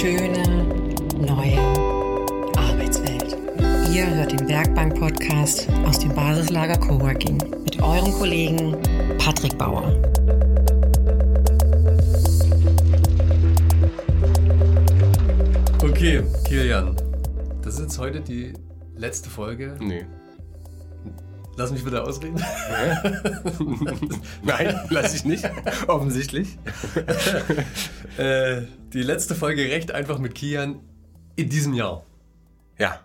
[0.00, 0.64] schöne
[1.18, 1.58] neue
[2.56, 3.36] Arbeitswelt.
[3.92, 8.78] Ihr hört den Werkbank-Podcast aus dem Basislager Coworking mit eurem Kollegen
[9.18, 9.92] Patrick Bauer.
[15.82, 16.96] Okay, Kilian,
[17.60, 18.54] das ist jetzt heute die
[18.96, 19.76] letzte Folge.
[19.80, 20.06] Nee.
[21.60, 22.42] Lass mich wieder ausreden.
[24.42, 25.44] Nein, lass ich nicht.
[25.88, 26.56] Offensichtlich.
[28.16, 28.62] äh,
[28.94, 30.80] die letzte Folge recht einfach mit Kian
[31.36, 32.06] in diesem Jahr.
[32.78, 33.00] Ja.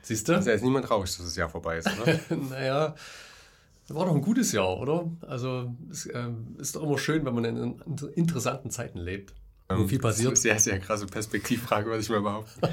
[0.00, 0.36] Siehst du?
[0.36, 2.18] Also, da ist niemand traurig, dass das Jahr vorbei ist, oder?
[2.50, 2.94] naja,
[3.88, 5.10] war doch ein gutes Jahr, oder?
[5.26, 9.34] Also, es ähm, ist doch immer schön, wenn man in, in interessanten Zeiten lebt.
[9.68, 10.32] Ähm, Und viel passiert.
[10.32, 12.68] Das ist eine sehr, sehr krasse Perspektivfrage, würde ich mal behaupten.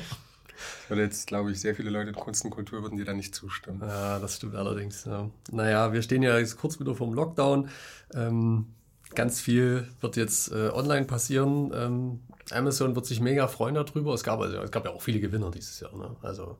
[0.89, 3.33] Und jetzt glaube ich, sehr viele Leute in Kunst und Kultur würden dir da nicht
[3.35, 3.81] zustimmen.
[3.81, 5.05] Ja, das stimmt allerdings.
[5.05, 5.29] Ja.
[5.51, 7.69] Naja, wir stehen ja jetzt kurz wieder vorm Lockdown.
[8.13, 8.67] Ähm,
[9.13, 11.71] ganz viel wird jetzt äh, online passieren.
[11.73, 12.19] Ähm,
[12.51, 14.13] Amazon wird sich mega freuen darüber.
[14.13, 15.95] Es gab, also, es gab ja auch viele Gewinner dieses Jahr.
[15.95, 16.15] Ne?
[16.21, 16.57] Also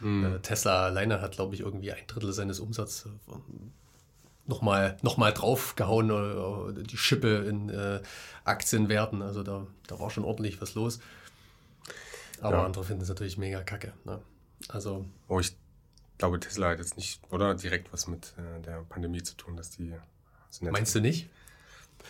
[0.00, 0.24] Hm.
[0.24, 3.32] äh, Tesla alleine hat, glaube ich, irgendwie ein Drittel seines Umsatzes äh,
[4.46, 8.00] nochmal noch mal draufgehauen, äh, die Schippe in äh,
[8.44, 9.22] Aktienwerten.
[9.22, 11.00] Also da, da war schon ordentlich was los.
[12.40, 12.64] Aber Ja.
[12.64, 13.92] andere finden es natürlich mega kacke.
[14.04, 14.20] Ne?
[14.68, 15.56] Also Oh, ich
[16.18, 19.70] glaube, Tesla hat jetzt nicht, oder direkt was mit äh, der Pandemie zu tun, dass
[19.70, 19.94] die.
[20.60, 21.28] meinst du nicht?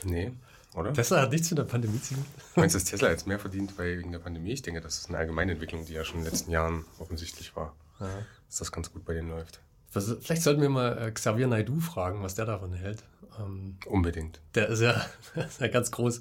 [0.04, 0.32] Nee,
[0.74, 0.92] oder?
[0.92, 2.24] Tesla hat nichts mit der Pandemie zu tun.
[2.56, 4.52] Meinst du, dass Tesla jetzt mehr verdient weil wegen der Pandemie?
[4.52, 7.54] Ich denke, das ist eine allgemeine Entwicklung, die ja schon in den letzten Jahren offensichtlich
[7.56, 7.74] war.
[7.98, 9.60] Dass das ganz gut bei denen läuft.
[9.92, 13.02] Was- Vielleicht sollten wir mal äh, Xavier Naidu fragen, was der davon hält.
[13.40, 14.40] Ähm, Unbedingt.
[14.54, 16.20] der ist ja, der ist ja ganz groß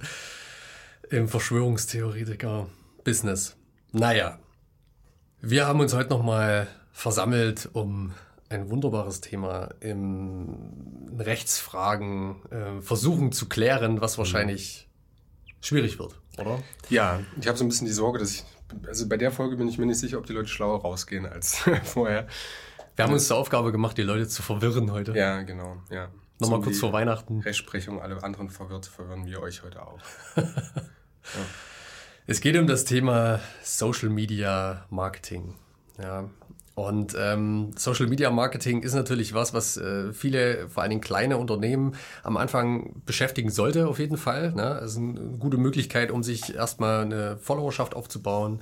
[1.09, 3.55] im Verschwörungstheoretiker-Business.
[3.97, 4.37] Naja,
[5.41, 8.13] wir haben uns heute nochmal versammelt, um
[8.47, 14.87] ein wunderbares Thema in Rechtsfragen äh, versuchen zu klären, was wahrscheinlich
[15.61, 16.59] schwierig wird, oder?
[16.89, 18.43] Ja, ich habe so ein bisschen die Sorge, dass ich.
[18.85, 21.57] Also bei der Folge bin ich mir nicht sicher, ob die Leute schlauer rausgehen als
[21.83, 22.27] vorher.
[22.95, 25.13] Wir haben uns zur Aufgabe gemacht, die Leute zu verwirren heute.
[25.13, 25.77] Ja, genau.
[25.89, 26.09] Ja.
[26.39, 27.39] Nochmal So kurz vor Weihnachten.
[27.39, 29.99] Rechtsprechung, alle anderen verwirrt, verwirren wir euch heute auch.
[32.29, 35.53] Es geht um das Thema Social Media Marketing.
[35.97, 36.29] Ja.
[36.75, 41.37] Und ähm, Social Media Marketing ist natürlich was, was äh, viele, vor allen Dingen kleine
[41.37, 44.51] Unternehmen am Anfang beschäftigen sollte, auf jeden Fall.
[44.51, 44.81] Ne?
[44.83, 48.59] Es ist eine gute Möglichkeit, um sich erstmal eine Followerschaft aufzubauen,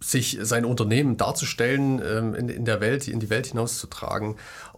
[0.00, 4.36] sich sein Unternehmen darzustellen, ähm, in, in der Welt, in die Welt hinauszutragen.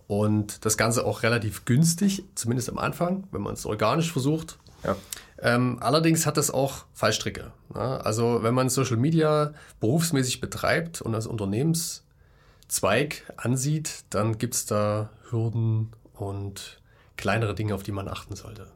[0.08, 4.58] Und das Ganze auch relativ günstig, zumindest am Anfang, wenn man es organisch versucht.
[4.84, 4.96] Ja.
[5.40, 7.52] Ähm, allerdings hat das auch Fallstricke.
[7.72, 8.04] Ne?
[8.04, 15.92] Also wenn man Social Media berufsmäßig betreibt und als Unternehmenszweig ansieht, dann gibt's da Hürden
[16.14, 16.80] und
[17.16, 18.68] kleinere Dinge, auf die man achten sollte.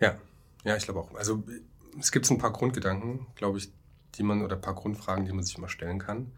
[0.00, 0.16] Ja,
[0.64, 1.14] ja, ich glaube auch.
[1.14, 1.44] Also
[1.98, 3.72] es gibt ein paar Grundgedanken, glaube ich,
[4.14, 6.32] die man oder ein paar Grundfragen, die man sich mal stellen kann.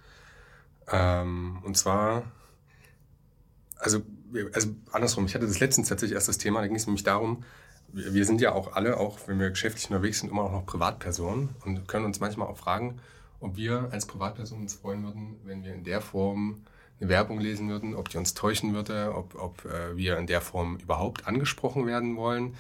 [0.91, 2.25] Ähm, und zwar,
[3.79, 4.03] also,
[4.53, 7.45] also andersrum, ich hatte das letztens tatsächlich erst das Thema, da ging es nämlich darum,
[7.95, 11.51] wir, sind ja auch alle, auch wenn wir geschäftlich unterwegs sind, immer auch noch Privatpersonen
[11.65, 13.01] und können uns manchmal auch fragen,
[13.41, 16.63] ob wir als Privatperson uns freuen würden, wenn wir in der Form
[17.01, 20.41] eine Werbung lesen würden, ob die uns täuschen würde, ob, ob äh, wir in der
[20.41, 22.55] Form überhaupt angesprochen werden wollen.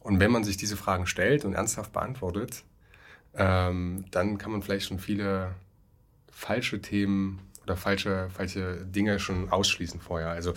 [0.00, 2.64] Und wenn man sich diese Fragen stellt und ernsthaft beantwortet,
[3.34, 5.54] ähm, dann kann man vielleicht schon viele
[6.30, 10.30] falsche Themen oder falsche, falsche Dinge schon ausschließen vorher.
[10.30, 10.54] Also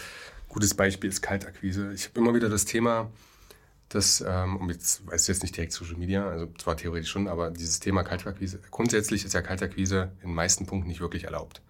[0.49, 1.91] gutes Beispiel ist Kaltakquise.
[1.93, 3.09] Ich habe immer wieder das Thema,
[3.93, 7.51] dass, ähm, um jetzt, weiß jetzt nicht direkt Social Media, also zwar theoretisch schon, aber
[7.51, 11.61] dieses Thema Kaltakquise, grundsätzlich ist ja Kaltakquise in den meisten Punkten nicht wirklich erlaubt.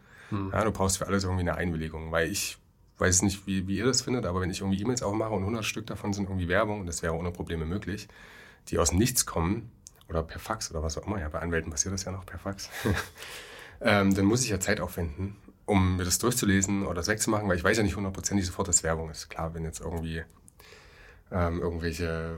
[0.51, 2.57] Ja, du brauchst für alles irgendwie eine Einwilligung, weil ich
[2.97, 5.65] weiß nicht, wie, wie ihr das findet, aber wenn ich irgendwie E-Mails aufmache und 100
[5.65, 8.07] Stück davon sind irgendwie Werbung, und das wäre ohne Probleme möglich,
[8.69, 9.71] die aus dem Nichts kommen,
[10.09, 12.39] oder per Fax oder was auch immer, ja, bei Anwälten passiert das ja noch per
[12.39, 12.69] Fax,
[13.81, 15.35] ähm, dann muss ich ja Zeit aufwenden,
[15.65, 18.83] um mir das durchzulesen oder das wegzumachen, weil ich weiß ja nicht hundertprozentig sofort, dass
[18.83, 19.29] Werbung ist.
[19.29, 20.23] Klar, wenn jetzt irgendwie
[21.33, 22.37] ähm, irgendwelche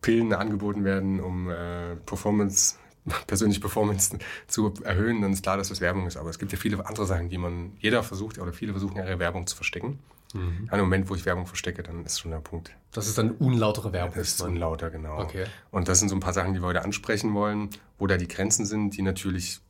[0.00, 2.76] Pillen angeboten werden, um äh, Performance,
[3.26, 6.16] persönliche Performance zu erhöhen, dann ist klar, dass das Werbung ist.
[6.16, 9.18] Aber es gibt ja viele andere Sachen, die man, jeder versucht, oder viele versuchen ihre
[9.18, 9.98] Werbung zu verstecken.
[10.32, 10.68] Mhm.
[10.72, 12.70] Im Moment, wo ich Werbung verstecke, dann ist schon der Punkt.
[12.92, 14.14] Das ist dann unlautere Werbung.
[14.16, 15.20] Das ist unlauter, genau.
[15.20, 15.46] Okay.
[15.70, 18.28] Und das sind so ein paar Sachen, die wir heute ansprechen wollen, wo da die
[18.28, 19.60] Grenzen sind, die natürlich,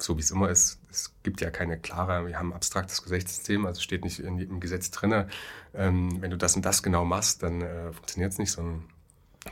[0.00, 3.66] so wie es immer ist, es gibt ja keine klare, wir haben ein abstraktes Gesetzessystem,
[3.66, 5.28] also steht nicht in, im Gesetz drinne,
[5.74, 8.84] ähm, wenn du das und das genau machst, dann äh, funktioniert es nicht, sondern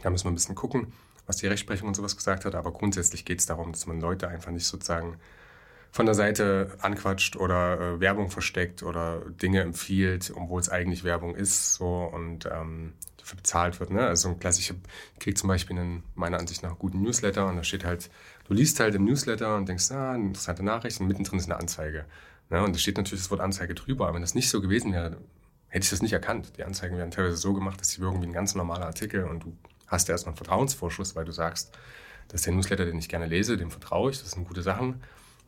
[0.02, 0.92] da müssen wir ein bisschen gucken,
[1.26, 2.54] was die Rechtsprechung und sowas gesagt hat.
[2.54, 5.16] Aber grundsätzlich geht es darum, dass man Leute einfach nicht sozusagen
[5.90, 11.34] von der Seite anquatscht oder äh, Werbung versteckt oder Dinge empfiehlt, obwohl es eigentlich Werbung
[11.34, 11.74] ist.
[11.74, 13.90] So und ähm, dafür bezahlt wird.
[13.90, 14.06] Ne?
[14.06, 14.72] Also ein ich
[15.18, 18.10] kriege zum Beispiel einen, meiner Ansicht nach, guten Newsletter und da steht halt,
[18.48, 22.04] du liest halt im Newsletter und denkst, ah, interessante Nachricht und mittendrin ist eine Anzeige.
[22.50, 22.62] Ne?
[22.62, 25.16] Und da steht natürlich das Wort Anzeige drüber, aber wenn das nicht so gewesen wäre,
[25.68, 26.52] hätte ich das nicht erkannt.
[26.56, 29.44] Die Anzeigen werden teilweise so gemacht, dass sie wirken wie ein ganz normaler Artikel und
[29.44, 29.56] du
[29.86, 31.76] hast ja erstmal einen Vertrauensvorschuss, weil du sagst,
[32.28, 35.02] das ist der Newsletter, den ich gerne lese, dem vertraue ich, das sind gute Sachen.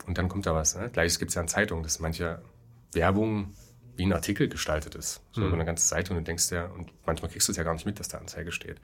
[0.07, 0.77] Und dann kommt da was.
[0.77, 0.91] Ne?
[0.91, 2.41] Gleiches gibt es ja in Zeitungen, dass manche
[2.93, 3.53] Werbung
[3.97, 5.21] wie ein Artikel gestaltet ist.
[5.33, 5.47] So mhm.
[5.49, 7.75] über eine ganze Seite und du denkst ja, und manchmal kriegst du es ja gar
[7.75, 8.81] nicht mit, dass da Anzeige steht.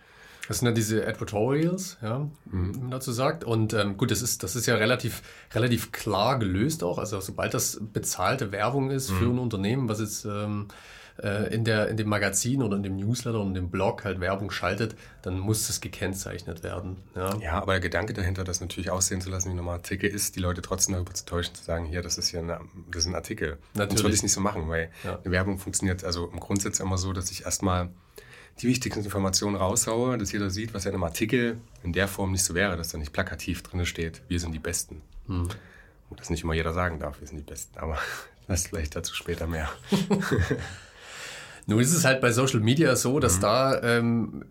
[0.48, 2.74] Das sind ja diese Advertorials, ja, mhm.
[2.74, 3.44] wie man dazu sagt.
[3.44, 5.22] Und ähm, gut, das ist, das ist ja relativ,
[5.54, 6.98] relativ klar gelöst auch.
[6.98, 9.16] Also sobald das bezahlte Werbung ist mhm.
[9.16, 10.68] für ein Unternehmen, was jetzt ähm,
[11.22, 14.50] äh, in, der, in dem Magazin oder in dem Newsletter und dem Blog halt Werbung
[14.50, 16.96] schaltet, dann muss das gekennzeichnet werden.
[17.14, 20.10] Ja, ja aber der Gedanke dahinter, das natürlich aussehen zu lassen wie ein normaler Artikel,
[20.10, 23.02] ist, die Leute trotzdem darüber zu täuschen, zu sagen, hier, das ist hier eine, das
[23.02, 23.58] ist ein Artikel.
[23.74, 23.90] Natürlich.
[23.90, 25.18] Sonst würde ich es nicht so machen, weil ja.
[25.22, 27.90] eine Werbung funktioniert also im Grundsatz immer so, dass ich erstmal
[28.60, 32.32] die wichtigsten Informationen raushaue, dass jeder sieht, was ja in einem Artikel in der Form
[32.32, 35.02] nicht so wäre, dass da nicht plakativ drin steht, wir sind die Besten.
[35.26, 35.48] Hm.
[36.10, 37.98] Und das nicht immer jeder sagen darf, wir sind die Besten, aber
[38.46, 39.68] das vielleicht dazu später mehr.
[41.66, 43.40] Nun ist es halt bei Social Media so, dass mhm.
[43.40, 44.44] da ähm,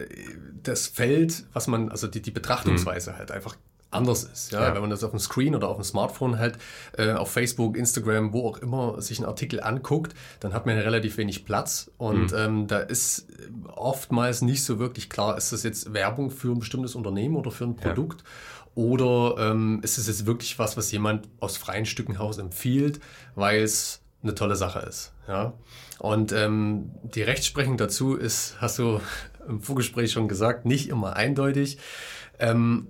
[0.63, 3.17] das Feld, was man, also die, die Betrachtungsweise mhm.
[3.17, 3.55] halt einfach
[3.93, 4.51] anders ist.
[4.51, 4.61] Ja?
[4.61, 4.73] ja?
[4.73, 6.57] Wenn man das auf dem Screen oder auf dem Smartphone halt
[6.97, 10.81] äh, auf Facebook, Instagram, wo auch immer sich einen Artikel anguckt, dann hat man ja
[10.81, 12.37] relativ wenig Platz und mhm.
[12.37, 13.27] ähm, da ist
[13.67, 17.65] oftmals nicht so wirklich klar, ist das jetzt Werbung für ein bestimmtes Unternehmen oder für
[17.65, 18.21] ein Produkt.
[18.21, 18.27] Ja.
[18.75, 22.99] Oder ähm, ist es jetzt wirklich was, was jemand aus freien Stücken heraus empfiehlt,
[23.35, 25.13] weil es eine tolle Sache ist.
[25.27, 25.53] Ja?
[25.99, 28.99] Und ähm, die Rechtsprechung dazu ist, hast du
[29.47, 31.77] im Vorgespräch schon gesagt, nicht immer eindeutig.
[32.39, 32.87] Ähm,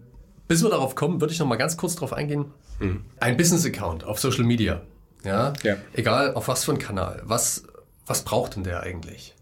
[0.48, 2.46] bis wir darauf kommen, würde ich noch mal ganz kurz darauf eingehen.
[2.80, 3.06] Mhm.
[3.20, 4.82] Ein Business-Account auf Social Media,
[5.24, 5.54] ja?
[5.64, 7.64] ja, egal auf was für einen Kanal, was,
[8.06, 9.36] was braucht denn der eigentlich?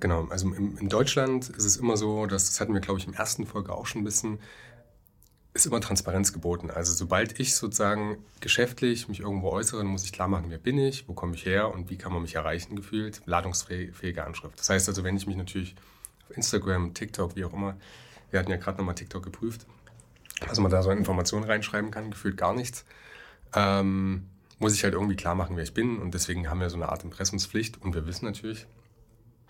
[0.00, 3.06] Genau, also in, in Deutschland ist es immer so, dass, das hatten wir, glaube ich,
[3.06, 4.38] im ersten Folge auch schon ein bisschen,
[5.54, 6.70] ist immer Transparenz geboten.
[6.70, 11.08] Also sobald ich sozusagen geschäftlich mich irgendwo äußere, muss ich klar machen, wer bin ich,
[11.08, 13.20] wo komme ich her und wie kann man mich erreichen, gefühlt.
[13.26, 14.58] Ladungsfähige Anschrift.
[14.58, 15.74] Das heißt also, wenn ich mich natürlich
[16.24, 17.76] auf Instagram, TikTok, wie auch immer,
[18.30, 19.66] wir hatten ja gerade nochmal TikTok geprüft,
[20.48, 22.84] also man da so Informationen reinschreiben kann, gefühlt gar nichts,
[23.54, 24.26] ähm,
[24.58, 25.98] muss ich halt irgendwie klar machen, wer ich bin.
[25.98, 27.82] Und deswegen haben wir so eine Art Impressumspflicht.
[27.82, 28.66] Und wir wissen natürlich,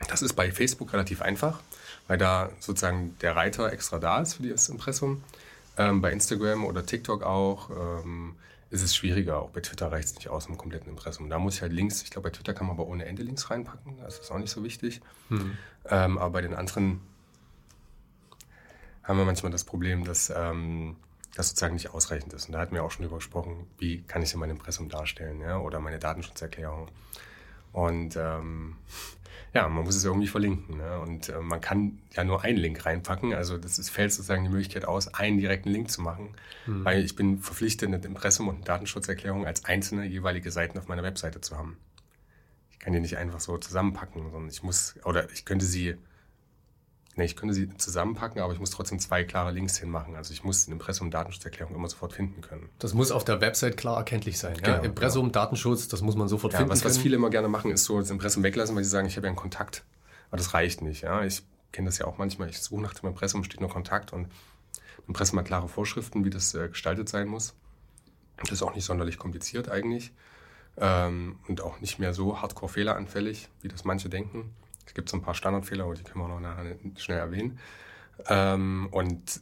[0.09, 1.61] das ist bei Facebook relativ einfach,
[2.09, 5.23] weil da sozusagen der Reiter extra da ist für das Impressum.
[5.77, 8.35] Ähm, bei Instagram oder TikTok auch ähm,
[8.71, 9.41] ist es schwieriger.
[9.41, 11.29] Auch bei Twitter reicht es nicht aus im kompletten Impressum.
[11.31, 13.51] Da muss ich halt Links, ich glaube, bei Twitter kann man aber ohne Ende Links
[13.51, 13.99] reinpacken.
[13.99, 15.01] Das ist auch nicht so wichtig.
[15.29, 15.57] Hm.
[15.89, 17.01] Ähm, aber bei den anderen
[19.03, 20.97] haben wir manchmal das Problem, dass ähm,
[21.35, 22.47] das sozusagen nicht ausreichend ist.
[22.47, 25.41] Und da hatten wir auch schon drüber gesprochen, wie kann ich denn mein Impressum darstellen
[25.41, 25.59] ja?
[25.59, 26.89] oder meine Datenschutzerklärung.
[27.73, 28.77] Und ähm,
[29.55, 30.77] ja, man muss es irgendwie verlinken.
[30.77, 31.01] Ne?
[31.01, 33.33] Und äh, man kann ja nur einen Link reinpacken.
[33.35, 36.35] Also das ist, fällt sozusagen die Möglichkeit aus, einen direkten Link zu machen.
[36.67, 36.85] Mhm.
[36.85, 41.03] Weil ich bin verpflichtet, ein Impressum und eine Datenschutzerklärung als einzelne jeweilige Seiten auf meiner
[41.03, 41.79] Webseite zu haben.
[42.71, 45.97] Ich kann die nicht einfach so zusammenpacken, sondern ich muss, oder ich könnte sie
[47.15, 50.17] Nee, ich könnte sie zusammenpacken, aber ich muss trotzdem zwei klare Links hinmachen.
[50.17, 52.71] Also ich muss ein Impressum Datenschutzerklärung immer sofort finden können.
[52.79, 54.57] Das muss auf der Website klar erkenntlich sein.
[54.57, 54.79] Genau, ja?
[54.79, 55.33] Impressum, genau.
[55.33, 56.95] Datenschutz, das muss man sofort ja, finden was, können.
[56.95, 59.27] Was viele immer gerne machen, ist so das Impressum weglassen, weil sie sagen, ich habe
[59.27, 59.85] ja einen Kontakt.
[60.31, 61.03] Aber das reicht nicht.
[61.03, 61.23] Ja?
[61.23, 62.49] Ich kenne das ja auch manchmal.
[62.49, 66.31] Ich suche nach dem Impressum, steht nur Kontakt und im Impressum hat klare Vorschriften, wie
[66.31, 67.55] das äh, gestaltet sein muss.
[68.39, 70.13] Das ist auch nicht sonderlich kompliziert eigentlich.
[70.79, 74.55] Ähm, und auch nicht mehr so hardcore fehleranfällig, wie das manche denken.
[74.93, 77.59] Es gibt so ein paar Standardfehler, aber die können wir auch noch nachher schnell erwähnen.
[78.27, 79.41] Ähm, und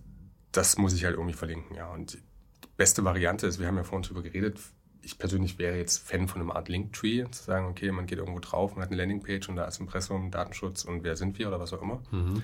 [0.52, 1.88] das muss ich halt irgendwie verlinken, ja.
[1.92, 4.60] Und die beste Variante ist, wir haben ja vorhin drüber geredet,
[5.02, 8.38] ich persönlich wäre jetzt Fan von einer Art Linktree, zu sagen, okay, man geht irgendwo
[8.38, 11.58] drauf, man hat eine Landingpage und da ist Impressum, Datenschutz und wer sind wir oder
[11.58, 12.00] was auch immer.
[12.12, 12.42] Mhm.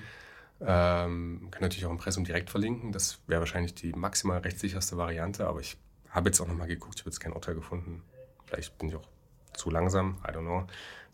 [0.62, 5.46] Ähm, man kann natürlich auch Impressum direkt verlinken, das wäre wahrscheinlich die maximal rechtssicherste Variante,
[5.46, 5.76] aber ich
[6.10, 8.02] habe jetzt auch nochmal geguckt, ich habe jetzt kein Urteil gefunden.
[8.46, 9.06] Vielleicht bin ich auch
[9.52, 10.66] zu langsam, I don't know,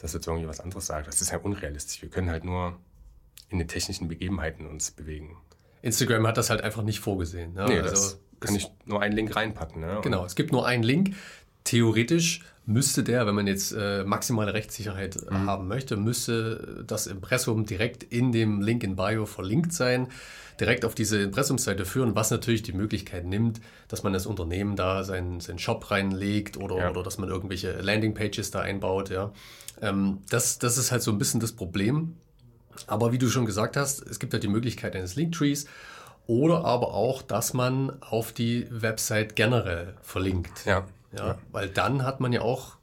[0.03, 1.07] dass jetzt irgendwie was anderes sagt.
[1.07, 2.03] Das ist ja unrealistisch.
[2.03, 2.77] Wir können halt nur
[3.49, 5.37] in den technischen Begebenheiten uns bewegen.
[5.81, 7.55] Instagram hat das halt einfach nicht vorgesehen.
[7.55, 7.67] Ne?
[7.69, 9.81] Nee, also das kann ich nur einen Link reinpacken.
[9.81, 10.01] Ne?
[10.03, 11.15] Genau, es gibt nur einen Link.
[11.65, 15.47] Theoretisch müsste der, wenn man jetzt äh, maximale Rechtssicherheit mhm.
[15.47, 20.09] haben möchte, müsste das Impressum direkt in dem Link in Bio verlinkt sein
[20.61, 25.05] direkt auf diese Impressumsseite führen, was natürlich die Möglichkeit nimmt, dass man das Unternehmen da
[25.05, 26.91] seinen, seinen Shop reinlegt oder, ja.
[26.91, 29.11] oder dass man irgendwelche Landingpages da einbaut.
[29.11, 29.33] Ja.
[29.81, 32.17] Ähm, das, das ist halt so ein bisschen das Problem.
[32.87, 35.67] Aber wie du schon gesagt hast, es gibt halt die Möglichkeit eines Linktrees
[36.27, 40.65] oder aber auch, dass man auf die Website generell verlinkt.
[40.65, 40.87] Ja.
[41.13, 41.29] Ja.
[41.29, 41.39] ja.
[41.51, 42.77] Weil dann hat man ja auch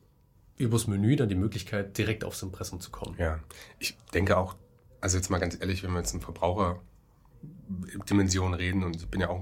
[0.57, 3.15] übers Menü dann die Möglichkeit, direkt aufs Impressum zu kommen.
[3.17, 3.39] Ja,
[3.79, 4.55] ich denke auch,
[5.01, 9.29] also jetzt mal ganz ehrlich, wenn wir jetzt in Verbraucherdimension reden und ich bin ja
[9.29, 9.41] auch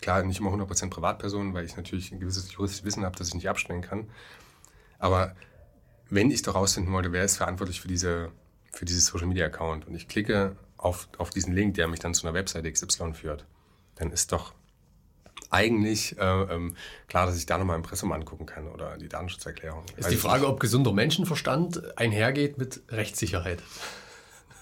[0.00, 3.34] klar nicht immer 100% Privatperson, weil ich natürlich ein gewisses juristisches Wissen habe, das ich
[3.34, 4.08] nicht abstellen kann.
[4.98, 5.34] Aber
[6.08, 8.30] wenn ich da rausfinden wollte, wer ist verantwortlich für diese
[8.72, 12.14] für dieses Social Media Account und ich klicke auf, auf diesen Link, der mich dann
[12.14, 13.46] zu einer Webseite XY führt,
[13.96, 14.54] dann ist doch
[15.52, 16.74] eigentlich äh, ähm,
[17.08, 19.84] klar, dass ich da nochmal Impressum angucken kann oder die Datenschutzerklärung.
[19.96, 23.62] Ist die Frage, ob gesunder Menschenverstand einhergeht mit Rechtssicherheit.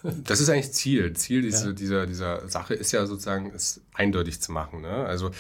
[0.03, 1.13] Das ist eigentlich Ziel.
[1.13, 1.73] Ziel dieser, ja.
[1.73, 4.81] dieser, dieser Sache ist ja sozusagen, es eindeutig zu machen.
[4.81, 4.91] Ne?
[4.91, 5.31] Also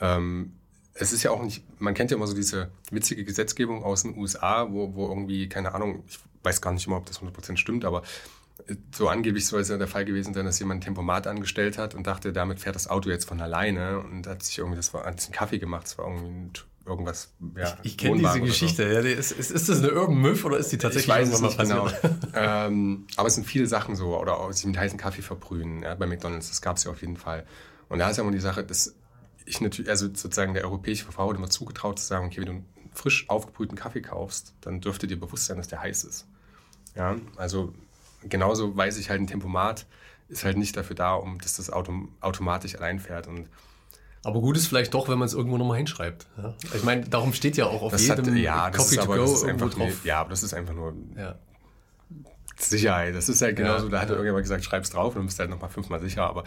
[0.00, 0.52] ähm,
[0.94, 4.16] es ist ja auch nicht, man kennt ja immer so diese witzige Gesetzgebung aus den
[4.16, 7.84] USA, wo, wo irgendwie, keine Ahnung, ich weiß gar nicht immer, ob das 100% stimmt,
[7.84, 8.02] aber
[8.94, 11.94] so angeblich soll es ja der Fall gewesen sein, dass jemand ein Tempomat angestellt hat
[11.94, 15.04] und dachte, damit fährt das Auto jetzt von alleine und hat sich irgendwie, das war,
[15.04, 17.76] hat einen Kaffee gemacht, das war irgendwie irgendwas, ja.
[17.82, 18.92] Ich, ich kenne diese Geschichte, so.
[18.92, 21.40] ja, ist, ist, ist das eine Urban Myth oder ist die tatsächlich ich weiß es
[21.40, 21.88] nicht genau.
[22.34, 25.94] ähm, aber es sind viele Sachen so, oder auch sich mit heißen Kaffee verbrühen, ja,
[25.94, 27.46] bei McDonalds, das gab es ja auf jeden Fall.
[27.88, 28.94] Und da ist ja immer die Sache, dass
[29.44, 32.66] ich natürlich, also sozusagen der europäische Verbraucher immer zugetraut zu sagen, okay, wenn du einen
[32.92, 36.26] frisch aufgebrühten Kaffee kaufst, dann dürfte dir bewusst sein, dass der heiß ist.
[36.94, 37.72] Ja, also
[38.24, 39.86] genauso weiß ich halt, ein Tempomat
[40.28, 43.26] ist halt nicht dafür da, um dass das Auto automatisch allein fährt.
[43.26, 43.48] Und
[44.24, 46.26] aber gut ist vielleicht doch, wenn man es irgendwo nochmal hinschreibt.
[46.36, 46.54] Ja?
[46.74, 49.68] Ich meine, darum steht ja auch auf das jedem hat, ja, Coffee to go irgendwo
[49.68, 49.88] drauf.
[50.02, 51.38] Nee, ja, aber das ist einfach nur ja.
[52.56, 53.14] Sicherheit.
[53.14, 54.14] Das ist halt genauso, ja, da hat ja.
[54.14, 56.24] irgendjemand gesagt, schreib's drauf und dann bist du halt nochmal fünfmal sicher.
[56.24, 56.44] Aber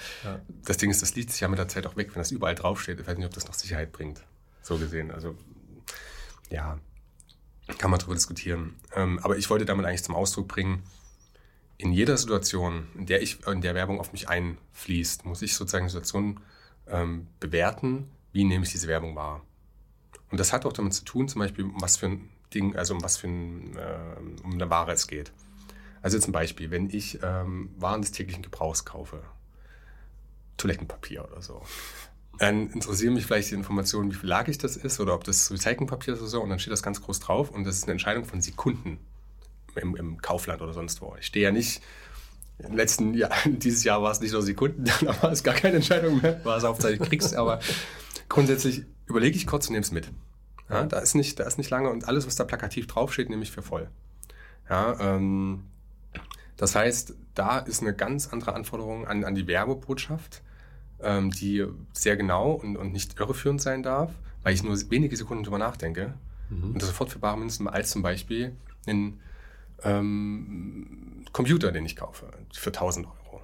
[0.66, 2.56] das Ding ist, das liegt sich ja mit der Zeit auch weg, wenn das überall
[2.56, 3.00] draufsteht.
[3.00, 4.22] Ich weiß nicht, ob das noch Sicherheit bringt.
[4.62, 5.12] So gesehen.
[5.12, 5.36] Also,
[6.50, 6.78] ja,
[7.78, 8.76] kann man darüber diskutieren.
[8.96, 10.84] Ähm, aber ich wollte damit eigentlich zum Ausdruck bringen,
[11.82, 15.86] in jeder Situation, in der ich in der Werbung auf mich einfließt, muss ich sozusagen
[15.86, 16.40] die Situation
[16.88, 19.42] ähm, bewerten, wie nehme ich diese Werbung wahr.
[20.30, 22.94] Und das hat auch damit zu tun, zum Beispiel, um was für ein Ding, also
[22.94, 25.32] um was für ein, äh, um eine Ware es geht.
[26.04, 29.24] Also zum Beispiel, wenn ich ähm, Waren des täglichen Gebrauchs kaufe,
[30.58, 31.64] Toilettenpapier oder so,
[32.38, 36.14] dann interessieren mich vielleicht die Informationen, wie viel lagig das ist oder ob das Recyclingpapier
[36.14, 38.26] ist oder so und dann steht das ganz groß drauf und das ist eine Entscheidung
[38.26, 39.00] von Sekunden
[39.76, 41.16] im, im Kaufland oder sonst wo.
[41.20, 41.82] Ich stehe ja nicht,
[42.60, 45.78] im letzten Jahr, dieses Jahr war es nicht nur Sekunden, dann war es gar keine
[45.78, 47.60] Entscheidung mehr, war es hauptsächlich kriegst, aber
[48.30, 50.10] grundsätzlich überlege ich kurz und nehme es mit.
[50.70, 53.44] Ja, da ist nicht, da ist nicht lange und alles, was da plakativ draufsteht, nehme
[53.44, 53.90] ich für voll.
[54.70, 55.66] Ja, ähm,
[56.56, 60.42] das heißt, da ist eine ganz andere Anforderung an, an die Werbebotschaft,
[61.02, 64.12] ähm, die sehr genau und, und nicht irreführend sein darf,
[64.44, 66.14] weil ich nur wenige Sekunden drüber nachdenke
[66.50, 66.72] mhm.
[66.72, 69.20] und das sofort für bare Münzen als zum Beispiel in
[69.84, 73.42] ähm, Computer, den ich kaufe, für 1000 Euro.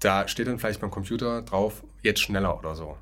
[0.00, 2.96] Da steht dann vielleicht beim Computer drauf, jetzt schneller oder so.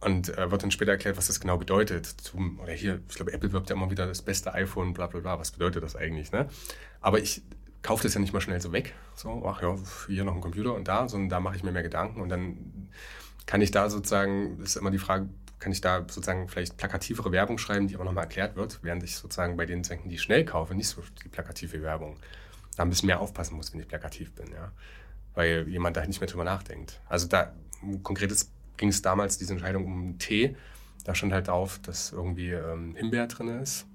[0.00, 2.06] Und äh, wird dann später erklärt, was das genau bedeutet.
[2.06, 5.20] Zum, oder hier, ich glaube, Apple wirbt ja immer wieder das beste iPhone, bla bla
[5.20, 5.38] bla.
[5.38, 6.32] Was bedeutet das eigentlich?
[6.32, 6.48] Ne?
[7.02, 7.42] Aber ich
[7.82, 8.94] kaufe das ja nicht mal schnell so weg.
[9.14, 11.82] So, ach ja, hier noch ein Computer und da, sondern da mache ich mir mehr
[11.82, 12.88] Gedanken und dann
[13.46, 15.28] kann ich da sozusagen, ist immer die Frage,
[15.60, 19.14] kann ich da sozusagen vielleicht plakativere Werbung schreiben, die aber nochmal erklärt wird, während ich
[19.16, 22.16] sozusagen bei den Senken, die ich schnell kaufe, nicht so die plakative Werbung,
[22.76, 24.72] da ein bisschen mehr aufpassen muss, wenn ich plakativ bin, ja.
[25.34, 27.00] Weil jemand da nicht mehr drüber nachdenkt.
[27.08, 27.54] Also da,
[28.02, 30.56] konkretes ging es damals diese Entscheidung um Tee.
[31.04, 33.86] Da stand halt drauf, dass irgendwie ähm, Himbeer drin ist.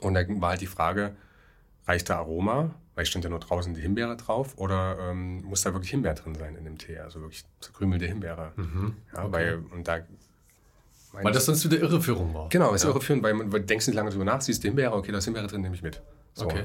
[0.00, 1.16] Und da war halt die Frage,
[1.86, 2.74] reicht da Aroma?
[2.96, 6.34] Weil stand ja nur draußen die Himbeere drauf oder ähm, muss da wirklich Himbeer drin
[6.34, 6.98] sein in dem Tee?
[6.98, 8.52] Also wirklich zerkrümelte Himbeere.
[8.56, 9.32] Mhm, ja, okay.
[9.32, 10.00] weil, und da
[11.22, 12.48] weil das sonst wieder Irreführung war.
[12.48, 12.90] Genau, es ist ja.
[12.90, 15.24] irreführend, weil man weil du denkst nicht lange drüber nach, siehst Himbeere, okay, da ist
[15.24, 16.02] Himbeere drin, nehme ich mit.
[16.34, 16.46] So.
[16.46, 16.64] Okay.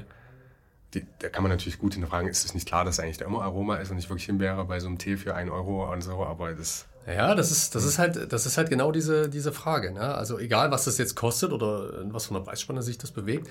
[0.94, 3.44] Die, da kann man natürlich gut hinterfragen, ist es nicht klar, dass eigentlich da immer
[3.44, 6.24] Aroma ist und nicht wirklich Himbeere bei so einem Tee für einen Euro und so,
[6.24, 6.88] aber das.
[7.06, 9.92] Ja, das ist, das ist halt, das ist halt genau diese, diese Frage.
[9.92, 10.02] Ne?
[10.02, 13.48] Also egal, was das jetzt kostet oder in was von der Preisspanne sich das bewegt,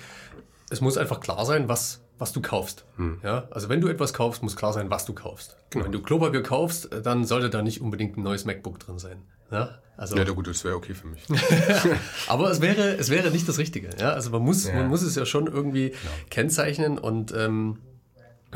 [0.69, 2.85] es muss einfach klar sein, was, was du kaufst.
[2.97, 3.19] Hm.
[3.23, 3.47] Ja?
[3.51, 5.57] Also wenn du etwas kaufst, muss klar sein, was du kaufst.
[5.71, 5.85] Genau.
[5.85, 9.23] Wenn du Klopapier kaufst, dann sollte da nicht unbedingt ein neues MacBook drin sein.
[9.51, 11.21] Ja, also, ja gut, das wäre okay für mich.
[12.27, 13.89] Aber es wäre, es wäre nicht das Richtige.
[13.99, 14.13] Ja?
[14.13, 14.75] Also man muss, ja.
[14.75, 15.99] man muss es ja schon irgendwie genau.
[16.29, 17.79] kennzeichnen und ähm,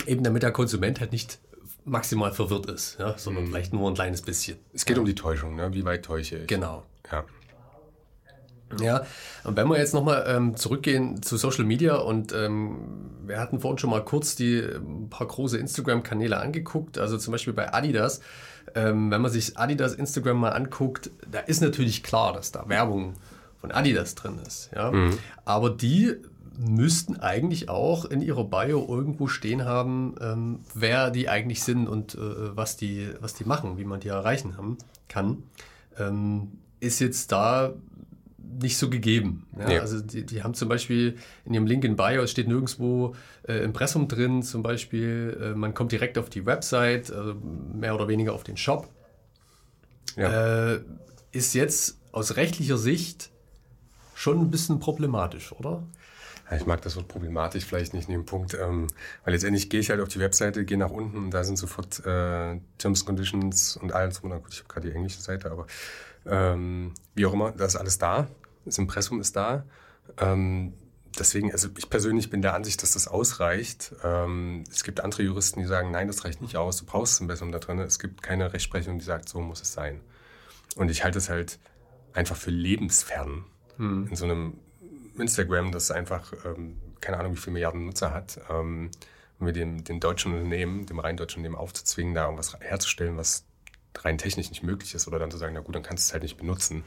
[0.07, 1.39] eben damit der Konsument halt nicht
[1.83, 3.17] maximal verwirrt ist, ja?
[3.17, 3.47] sondern mhm.
[3.49, 4.57] vielleicht nur ein kleines bisschen.
[4.71, 5.73] Es geht um die Täuschung, ne?
[5.73, 6.47] wie weit täusche ich.
[6.47, 6.85] Genau.
[7.11, 7.25] Ja.
[8.79, 9.05] Ja,
[9.43, 13.77] und wenn wir jetzt nochmal ähm, zurückgehen zu Social Media und ähm, wir hatten vorhin
[13.77, 18.21] schon mal kurz die ein paar große Instagram-Kanäle angeguckt, also zum Beispiel bei Adidas.
[18.75, 23.13] Ähm, wenn man sich Adidas Instagram mal anguckt, da ist natürlich klar, dass da Werbung
[23.59, 24.71] von Adidas drin ist.
[24.75, 24.91] Ja?
[24.91, 25.17] Mhm.
[25.45, 26.15] Aber die
[26.57, 32.15] müssten eigentlich auch in ihrer Bio irgendwo stehen haben, ähm, wer die eigentlich sind und
[32.15, 34.77] äh, was, die, was die machen, wie man die erreichen haben,
[35.07, 35.43] kann.
[35.97, 37.73] Ähm, ist jetzt da
[38.61, 39.47] nicht so gegeben.
[39.57, 39.67] Ja?
[39.67, 39.79] Nee.
[39.79, 43.15] Also die, die haben zum Beispiel in ihrem Link in Bio, es steht nirgendwo
[43.47, 47.35] äh, Impressum drin, zum Beispiel, äh, man kommt direkt auf die Website, also
[47.73, 48.89] mehr oder weniger auf den Shop.
[50.15, 50.73] Ja.
[50.73, 50.81] Äh,
[51.31, 53.31] ist jetzt aus rechtlicher Sicht
[54.13, 55.83] schon ein bisschen problematisch, oder?
[56.49, 58.87] Ja, ich mag das Wort problematisch vielleicht nicht in dem Punkt, ähm,
[59.23, 62.05] weil letztendlich gehe ich halt auf die Webseite, gehe nach unten und da sind sofort
[62.05, 64.21] äh, Terms, Conditions und alles.
[64.21, 65.65] Gut, ich habe gerade die englische Seite, aber
[66.25, 68.27] ähm, wie auch immer, da ist alles da.
[68.65, 69.65] Das Impressum ist da.
[70.17, 70.73] Ähm,
[71.17, 73.93] deswegen, also ich persönlich bin der Ansicht, dass das ausreicht.
[74.03, 77.25] Ähm, es gibt andere Juristen, die sagen, nein, das reicht nicht aus, du brauchst ein
[77.25, 77.79] Impressum da drin.
[77.79, 80.01] Es gibt keine Rechtsprechung, die sagt, so muss es sein.
[80.75, 81.59] Und ich halte es halt
[82.13, 83.45] einfach für lebensfern.
[83.77, 84.07] Hm.
[84.07, 84.59] In so einem
[85.17, 88.89] Instagram, das einfach, ähm, keine Ahnung, wie viele Milliarden Nutzer hat, ähm,
[89.39, 93.45] mit dem, den deutschen Unternehmen, dem rein deutschen Unternehmen aufzuzwingen, da irgendwas herzustellen, was
[93.99, 96.13] rein technisch nicht möglich ist, oder dann zu sagen, na gut, dann kannst du es
[96.13, 96.83] halt nicht benutzen.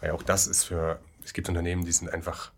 [0.00, 2.52] Weil auch das ist für, es gibt Unternehmen, die sind einfach,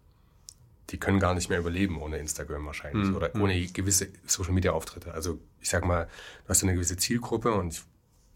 [0.90, 3.16] die können gar nicht mehr überleben ohne Instagram wahrscheinlich mhm.
[3.16, 5.12] oder ohne gewisse Social Media Auftritte.
[5.12, 6.08] Also ich sag mal,
[6.44, 7.82] du hast eine gewisse Zielgruppe und ich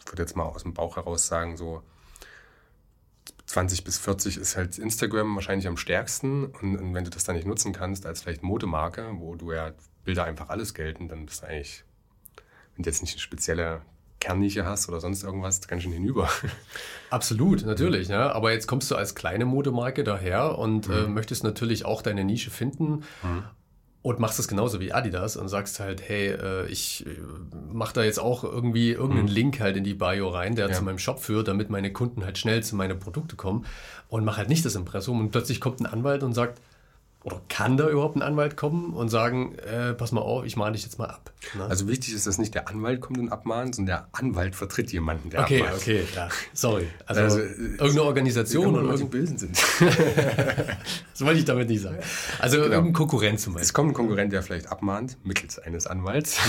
[0.07, 1.83] würde jetzt mal aus dem Bauch heraus sagen, so
[3.47, 6.47] 20 bis 40 ist halt Instagram wahrscheinlich am stärksten.
[6.47, 9.73] Und, und, wenn du das dann nicht nutzen kannst als vielleicht Modemarke, wo du ja
[10.05, 11.85] Bilder einfach alles gelten, dann bist du eigentlich,
[12.75, 13.83] wenn du jetzt nicht eine spezielle
[14.25, 16.29] Kernnische hast oder sonst irgendwas, ganz schön hinüber.
[17.11, 18.09] Absolut, natürlich.
[18.09, 18.35] Ne?
[18.35, 21.05] Aber jetzt kommst du als kleine Modemarke daher und äh, mhm.
[21.05, 23.05] äh, möchtest natürlich auch deine Nische finden.
[23.23, 23.45] Mhm
[24.05, 27.11] und machst es genauso wie Adidas und sagst halt, hey, äh, ich äh,
[27.73, 29.35] mache da jetzt auch irgendwie irgendeinen mhm.
[29.35, 30.75] Link halt in die Bio rein, der ja.
[30.75, 33.65] zu meinem Shop führt, damit meine Kunden halt schnell zu meinen Produkten kommen
[34.11, 36.61] und mach halt nicht das Impressum und plötzlich kommt ein Anwalt und sagt,
[37.25, 40.73] oder kann da überhaupt ein Anwalt kommen und sagen, äh, pass mal auf, ich mahne
[40.73, 41.33] dich jetzt mal ab?
[41.55, 41.65] Ne?
[41.65, 45.31] Also wichtig ist, dass nicht der Anwalt kommt und abmahnt, sondern der Anwalt vertritt jemanden,
[45.31, 45.77] der Okay, abmahnt.
[45.79, 46.87] okay, ja, sorry.
[47.07, 49.57] Also, also irgendeine Organisation oder irgendein Bilden sind.
[49.81, 51.99] das wollte ich damit nicht sagen.
[52.39, 52.69] Also genau.
[52.69, 53.65] irgendein Konkurrent zum Beispiel.
[53.65, 56.39] Es kommt ein Konkurrent, der vielleicht abmahnt, mittels eines Anwalts.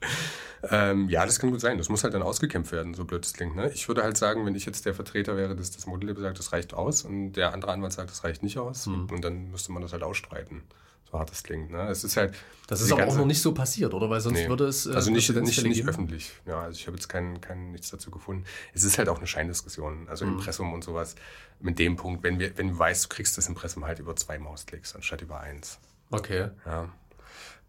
[0.70, 1.78] Ähm, ja, das kann gut sein.
[1.78, 3.56] Das muss halt dann ausgekämpft werden, so blöd es klingt.
[3.56, 3.70] Ne?
[3.72, 6.52] Ich würde halt sagen, wenn ich jetzt der Vertreter wäre, dass das Modell sagt, das
[6.52, 9.08] reicht aus und der andere Anwalt sagt, das reicht nicht aus mhm.
[9.10, 10.62] und dann müsste man das halt ausstreiten.
[11.10, 11.70] So hart das klingt.
[11.70, 11.88] Ne?
[11.88, 12.34] Es ist halt.
[12.66, 14.10] Das ist aber auch noch nicht so passiert, oder?
[14.10, 14.48] Weil sonst nee.
[14.48, 14.86] würde es.
[14.86, 16.32] Äh, also nicht, nicht, nicht öffentlich.
[16.46, 18.44] Ja, also ich habe jetzt kein, kein, nichts dazu gefunden.
[18.74, 20.08] Es ist halt auch eine Scheindiskussion.
[20.08, 20.32] Also mhm.
[20.32, 21.14] Impressum und sowas.
[21.60, 24.38] Mit dem Punkt, wenn, wir, wenn du weißt, du kriegst das Impressum halt über zwei
[24.38, 25.78] Mausklicks anstatt über eins.
[26.10, 26.50] Okay.
[26.64, 26.88] Ja.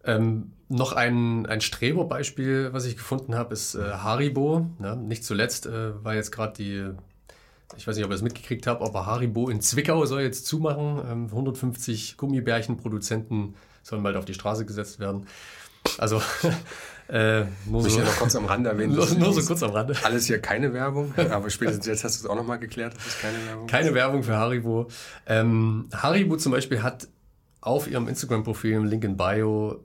[0.08, 4.70] Ähm, noch ein, ein Streberbeispiel, was ich gefunden habe, ist äh, Haribo.
[4.78, 4.96] Ne?
[4.96, 6.90] Nicht zuletzt äh, war jetzt gerade die,
[7.76, 11.00] ich weiß nicht, ob ihr es mitgekriegt habt, aber Haribo in Zwickau soll jetzt zumachen.
[11.10, 15.26] Ähm, 150 Gummibärchenproduzenten sollen bald auf die Straße gesetzt werden.
[15.98, 16.20] Also
[17.08, 18.92] Äh, nur so, ich ja noch kurz am Rande erwähnen.
[18.94, 19.94] Nur, nur so kurz am Rande.
[20.02, 23.18] Alles hier keine Werbung, aber spätestens jetzt hast du es auch nochmal geklärt, dass es
[23.18, 23.94] keine Werbung Keine ist.
[23.94, 24.88] Werbung für Haribo.
[25.26, 27.08] Ähm, Haribo zum Beispiel hat
[27.62, 29.80] auf ihrem Instagram-Profil im Link in Bio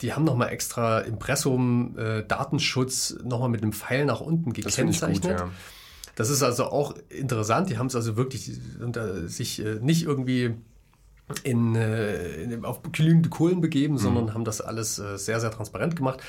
[0.00, 5.24] die haben nochmal extra Impressum, äh, Datenschutz nochmal mit einem Pfeil nach unten gekennzeichnet.
[5.24, 5.50] Das, gut, ja.
[6.14, 7.70] das ist also auch interessant.
[7.70, 10.54] Die haben es also wirklich unter, sich äh, nicht irgendwie
[11.42, 13.98] in, äh, in, auf glühende Kohlen begeben, mhm.
[13.98, 16.20] sondern haben das alles äh, sehr, sehr transparent gemacht.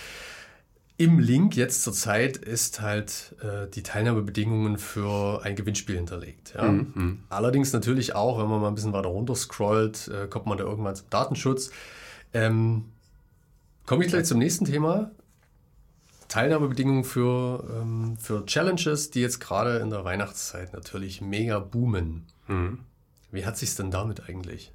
[1.00, 6.56] Im Link jetzt zur Zeit ist halt äh, die Teilnahmebedingungen für ein Gewinnspiel hinterlegt.
[6.56, 6.64] Ja?
[6.64, 6.92] Mhm.
[6.96, 7.20] mhm.
[7.30, 10.64] Allerdings natürlich auch, wenn man mal ein bisschen weiter runter scrollt, äh, kommt man da
[10.64, 11.70] irgendwann zum Datenschutz.
[12.34, 12.86] Ähm,
[13.88, 15.12] Komme ich gleich zum nächsten Thema.
[16.28, 22.26] Teilnahmebedingungen für, ähm, für Challenges, die jetzt gerade in der Weihnachtszeit natürlich mega boomen.
[22.50, 22.80] Mhm.
[23.32, 24.74] Wie hat sich's denn damit eigentlich?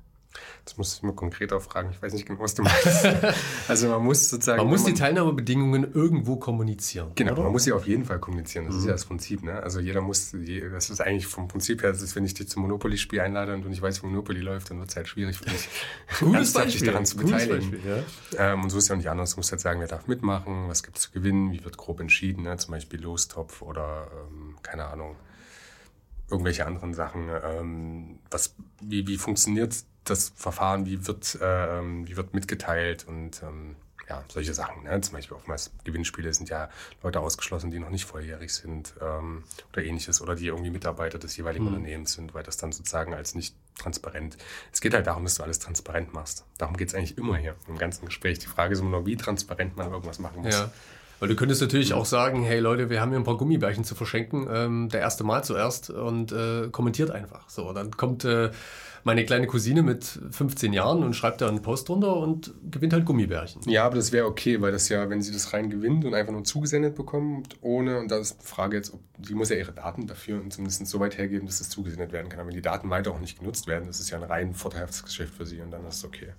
[0.65, 1.91] Das muss ich mal konkret auch fragen.
[1.91, 3.07] Ich weiß nicht genau, was du meinst.
[3.69, 4.59] also man muss sozusagen.
[4.59, 7.13] Man muss die Teilnahmebedingungen irgendwo kommunizieren.
[7.15, 7.43] Genau, oder?
[7.45, 8.67] man muss sie auf jeden Fall kommunizieren.
[8.67, 8.81] Das mhm.
[8.81, 9.43] ist ja das Prinzip.
[9.43, 9.63] Ne?
[9.63, 10.33] Also jeder muss,
[10.73, 13.63] das ist eigentlich vom Prinzip her, das ist, wenn ich dich zum Monopoly-Spiel einlade und
[13.63, 15.69] du nicht weißt, wie Monopoly läuft, dann wird es halt schwierig für dich,
[16.21, 16.87] Gutes Beispiel.
[16.87, 17.71] daran zu beteiligen.
[17.71, 17.81] Beispiel,
[18.39, 18.53] ja.
[18.53, 19.33] ähm, und so ist ja auch nicht anders.
[19.33, 22.01] Du musst halt sagen, wer darf mitmachen, was gibt es zu gewinnen, wie wird grob
[22.01, 22.57] entschieden, ne?
[22.57, 25.17] zum Beispiel Lostopf oder ähm, keine Ahnung
[26.33, 27.29] irgendwelche anderen Sachen.
[27.29, 33.77] Ähm, was, wie, wie funktioniert das Verfahren, wie wird, äh, wie wird mitgeteilt und ähm,
[34.09, 34.83] ja, solche Sachen.
[34.83, 35.01] Ne?
[35.01, 36.69] Zum Beispiel oftmals Gewinnspiele sind ja
[37.03, 41.37] Leute ausgeschlossen, die noch nicht volljährig sind ähm, oder ähnliches oder die irgendwie Mitarbeiter des
[41.37, 41.75] jeweiligen mhm.
[41.75, 44.37] Unternehmens sind, weil das dann sozusagen als nicht transparent.
[44.73, 46.45] Es geht halt darum, dass du alles transparent machst.
[46.59, 48.39] Darum geht es eigentlich immer hier im ganzen Gespräch.
[48.39, 50.55] Die Frage ist immer nur, wie transparent man irgendwas machen muss.
[50.55, 50.71] Ja.
[51.21, 53.95] Weil du könntest natürlich auch sagen, hey Leute, wir haben hier ein paar Gummibärchen zu
[53.95, 57.49] verschenken, ähm, der erste Mal zuerst und äh, kommentiert einfach.
[57.49, 58.51] So, dann kommt äh,
[59.05, 63.05] meine kleine Cousine mit 15 Jahren und schreibt da einen Post drunter und gewinnt halt
[63.05, 63.63] Gummibärchen.
[63.69, 66.33] Ja, aber das wäre okay, weil das ja, wenn sie das rein gewinnt und einfach
[66.33, 69.73] nur zugesendet bekommt, ohne, und da ist die Frage jetzt, ob, die muss ja ihre
[69.73, 72.41] Daten dafür und zumindest so weit hergeben, dass es zugesendet werden kann.
[72.41, 75.03] Aber wenn die Daten weiter auch nicht genutzt werden, das ist ja ein rein vorteilhaftes
[75.03, 76.33] Geschäft für sie und dann ist es okay.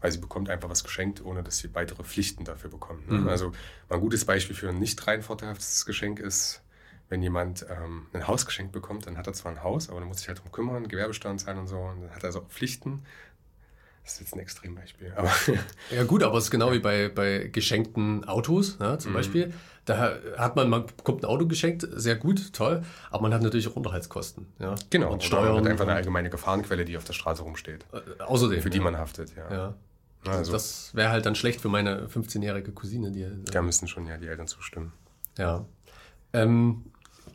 [0.00, 3.10] Weil sie bekommt einfach was geschenkt, ohne dass sie weitere Pflichten dafür bekommt.
[3.10, 3.18] Ne?
[3.18, 3.28] Mhm.
[3.28, 3.52] Also
[3.88, 6.63] ein gutes Beispiel für ein nicht rein vorteilhaftes Geschenk ist,
[7.08, 10.08] wenn jemand ähm, ein Haus geschenkt bekommt, dann hat er zwar ein Haus, aber dann
[10.08, 13.02] muss sich halt darum kümmern, Gewerbesteuern zahlen und so, und dann hat er so Pflichten.
[14.02, 15.12] Das ist jetzt ein Extrembeispiel.
[15.16, 15.30] Aber
[15.90, 19.16] ja gut, aber es ist genau wie bei, bei geschenkten Autos, ja, zum mhm.
[19.16, 19.54] Beispiel.
[19.86, 23.68] Da hat man, man bekommt ein Auto geschenkt, sehr gut, toll, aber man hat natürlich
[23.68, 24.46] auch Unterhaltskosten.
[24.58, 24.74] Ja.
[24.88, 25.56] Genau, und Steuern.
[25.56, 27.84] hat einfach eine allgemeine Gefahrenquelle, die auf der Straße rumsteht.
[27.92, 28.62] Äh, außerdem.
[28.62, 28.84] Für die ja.
[28.84, 29.52] man haftet, ja.
[29.52, 29.74] ja.
[30.26, 33.10] Also, das wäre halt dann schlecht für meine 15-jährige Cousine.
[33.10, 34.92] Die, da müssen schon ja die Eltern zustimmen.
[35.36, 35.66] Ja.
[36.32, 36.86] Ähm,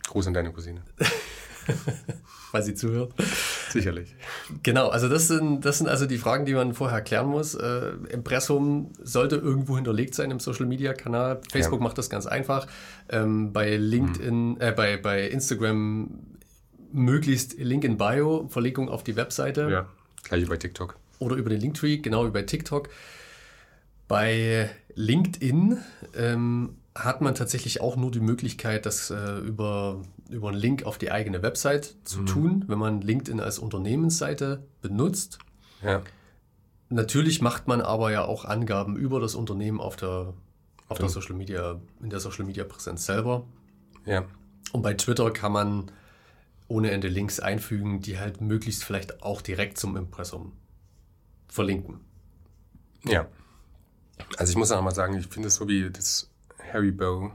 [0.09, 0.81] Gruß an deine Cousine.
[2.51, 3.13] Weil sie zuhört.
[3.69, 4.15] Sicherlich.
[4.63, 7.53] Genau, also das sind, das sind also die Fragen, die man vorher klären muss.
[7.53, 11.41] Äh, Impressum sollte irgendwo hinterlegt sein im Social Media Kanal.
[11.51, 11.83] Facebook ja.
[11.83, 12.65] macht das ganz einfach.
[13.09, 14.57] Ähm, bei LinkedIn, mhm.
[14.59, 16.09] äh, bei, bei Instagram
[16.91, 19.69] möglichst Link in Bio, Verlinkung auf die Webseite.
[19.69, 19.87] Ja,
[20.23, 20.95] gleich wie bei TikTok.
[21.19, 22.89] Oder über den Linktree, genau wie bei TikTok.
[24.07, 25.77] Bei LinkedIn
[26.17, 30.97] ähm, hat man tatsächlich auch nur die Möglichkeit, das äh, über, über einen Link auf
[30.97, 32.25] die eigene Website zu mhm.
[32.25, 35.39] tun, wenn man LinkedIn als Unternehmensseite benutzt.
[35.83, 36.01] Ja.
[36.89, 40.33] Natürlich macht man aber ja auch Angaben über das Unternehmen auf der,
[40.87, 41.05] auf ja.
[41.05, 43.45] der Social Media, in der Social Media Präsenz selber.
[44.05, 44.25] Ja.
[44.71, 45.91] Und bei Twitter kann man
[46.67, 50.53] ohne Ende Links einfügen, die halt möglichst vielleicht auch direkt zum Impressum
[51.47, 51.99] verlinken.
[53.03, 53.27] Ja.
[54.37, 56.29] Also ich muss auch mal sagen, ich finde es so wie das
[56.73, 57.31] Harry Bow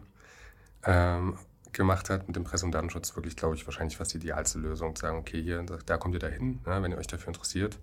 [0.84, 1.38] ähm,
[1.72, 4.94] gemacht hat mit dem Presse- und Datenschutz, wirklich, glaube ich, wahrscheinlich fast die idealste Lösung.
[4.96, 7.28] Zu sagen, okay, hier, da, da kommt ihr da hin, ne, wenn ihr euch dafür
[7.28, 7.78] interessiert.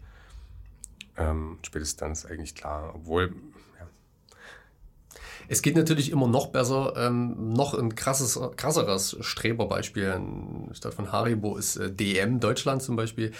[1.18, 3.36] Ähm, spätestens dann ist eigentlich klar, obwohl.
[5.48, 6.94] Es geht natürlich immer noch besser.
[6.96, 10.22] Ähm, noch ein krasses, krasseres Streberbeispiel
[10.72, 13.34] statt von Haribo ist äh, DM Deutschland zum Beispiel.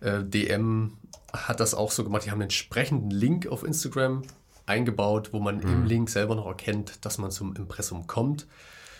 [0.00, 0.96] Äh, DM
[1.32, 2.24] hat das auch so gemacht.
[2.24, 4.22] Die haben einen entsprechenden Link auf Instagram
[4.70, 5.72] eingebaut, wo man mhm.
[5.72, 8.46] im Link selber noch erkennt, dass man zum Impressum kommt.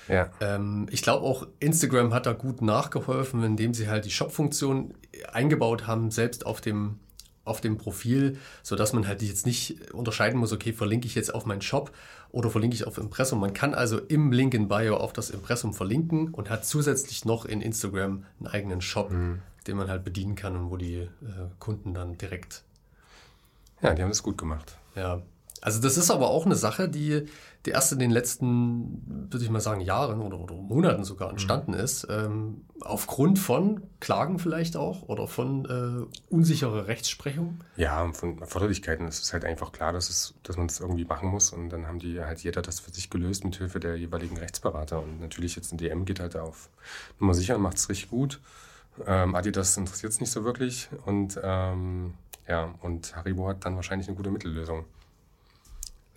[0.09, 0.31] Ja.
[0.41, 4.95] Ähm, ich glaube auch Instagram hat da gut nachgeholfen, indem sie halt die Shop-Funktion
[5.33, 6.99] eingebaut haben, selbst auf dem,
[7.45, 11.47] auf dem Profil, sodass man halt jetzt nicht unterscheiden muss, okay, verlinke ich jetzt auf
[11.47, 11.93] meinen Shop
[12.33, 13.41] oder verlinke ich auf Impressum.
[13.41, 17.45] Man kann also im Link in Bio auf das Impressum verlinken und hat zusätzlich noch
[17.45, 19.43] in Instagram einen eigenen Shop, mhm.
[19.67, 21.09] den man halt bedienen kann und wo die äh,
[21.61, 22.65] Kunden dann direkt.
[23.81, 24.77] Ja, die haben das gut gemacht.
[24.95, 25.23] Ja,
[25.61, 27.27] also das ist aber auch eine Sache, die,
[27.67, 31.33] die erst in den letzten, würde ich mal sagen, Jahren oder, oder Monaten sogar mhm.
[31.33, 37.61] entstanden ist, ähm, aufgrund von Klagen vielleicht auch oder von äh, unsicherer Rechtsprechung.
[37.77, 39.07] Ja, von Erforderlichkeiten.
[39.07, 41.87] Es ist halt einfach klar, dass, es, dass man es irgendwie machen muss und dann
[41.87, 45.57] haben die halt jeder das für sich gelöst mit Hilfe der jeweiligen Rechtsberater und natürlich
[45.57, 46.71] jetzt ein DM geht halt auf
[47.19, 48.41] Nummer sicher und macht es richtig gut.
[49.07, 52.15] Ähm, Adidas interessiert es nicht so wirklich und ähm,
[52.49, 54.85] ja, und Haribo hat dann wahrscheinlich eine gute Mittellösung.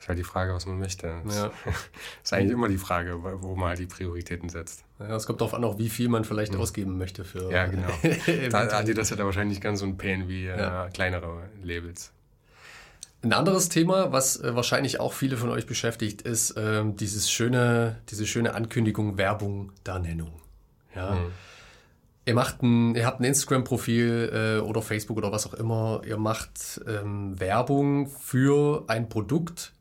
[0.03, 1.21] Ist halt die Frage, was man möchte.
[1.23, 1.51] Das ja.
[2.23, 4.83] ist eigentlich immer die Frage, wo man halt die Prioritäten setzt.
[4.99, 6.59] Ja, es kommt darauf an, auch wie viel man vielleicht mhm.
[6.59, 7.49] ausgeben möchte für.
[7.49, 7.87] Ja, genau.
[8.51, 10.89] da hat ihr das ja wahrscheinlich ganz so ein Pain wie äh, ja.
[10.89, 12.11] kleinere Labels.
[13.21, 18.01] Ein anderes Thema, was äh, wahrscheinlich auch viele von euch beschäftigt, ist ähm, dieses schöne,
[18.09, 20.33] diese schöne Ankündigung, Werbung der Nennung.
[20.93, 21.11] Ja.
[21.11, 21.31] Mhm.
[22.25, 26.01] Ihr macht ein, ihr habt ein Instagram-Profil äh, oder Facebook oder was auch immer.
[26.05, 29.71] Ihr macht ähm, Werbung für ein Produkt,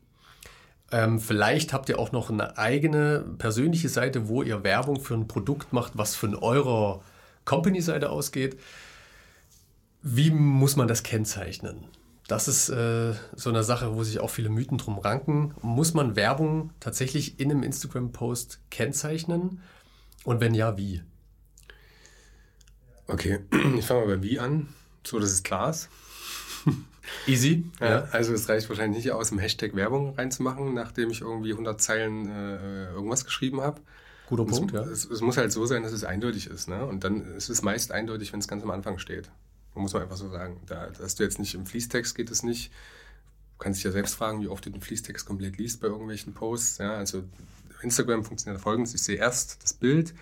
[0.93, 5.27] ähm, vielleicht habt ihr auch noch eine eigene persönliche Seite, wo ihr Werbung für ein
[5.27, 7.03] Produkt macht, was von eurer
[7.47, 8.61] Company-Seite ausgeht.
[10.03, 11.85] Wie muss man das kennzeichnen?
[12.29, 15.55] Das ist äh, so eine Sache, wo sich auch viele Mythen drum ranken.
[15.63, 19.61] Muss man Werbung tatsächlich in einem Instagram-Post kennzeichnen?
[20.25, 21.03] Und wenn ja, wie?
[23.07, 23.41] Okay,
[23.79, 24.69] ich fange mal bei wie an,
[25.05, 25.89] so klar ist.
[27.27, 27.65] Easy.
[27.81, 28.09] Ja, ja.
[28.13, 32.29] Also es reicht wahrscheinlich nicht aus, im Hashtag Werbung reinzumachen, nachdem ich irgendwie 100 Zeilen
[32.29, 33.81] äh, irgendwas geschrieben habe.
[34.29, 34.91] Guter Punkt, es, ja.
[34.91, 36.69] Es, es, muss halt so sein, dass es eindeutig ist.
[36.69, 36.85] Ne?
[36.87, 39.31] Und dann ist es meist eindeutig, wenn es ganz am Anfang steht.
[39.75, 40.61] Muss man einfach so sagen.
[40.67, 42.71] Da hast du jetzt nicht im Fließtext geht es nicht.
[43.59, 46.35] Du kannst dich ja selbst fragen, wie oft du den Fließtext komplett liest bei irgendwelchen
[46.35, 46.79] Posts.
[46.79, 46.95] Ja?
[46.95, 47.25] Also
[47.83, 48.95] Instagram funktioniert folgendes.
[48.95, 50.15] Ich sehe erst das Bild,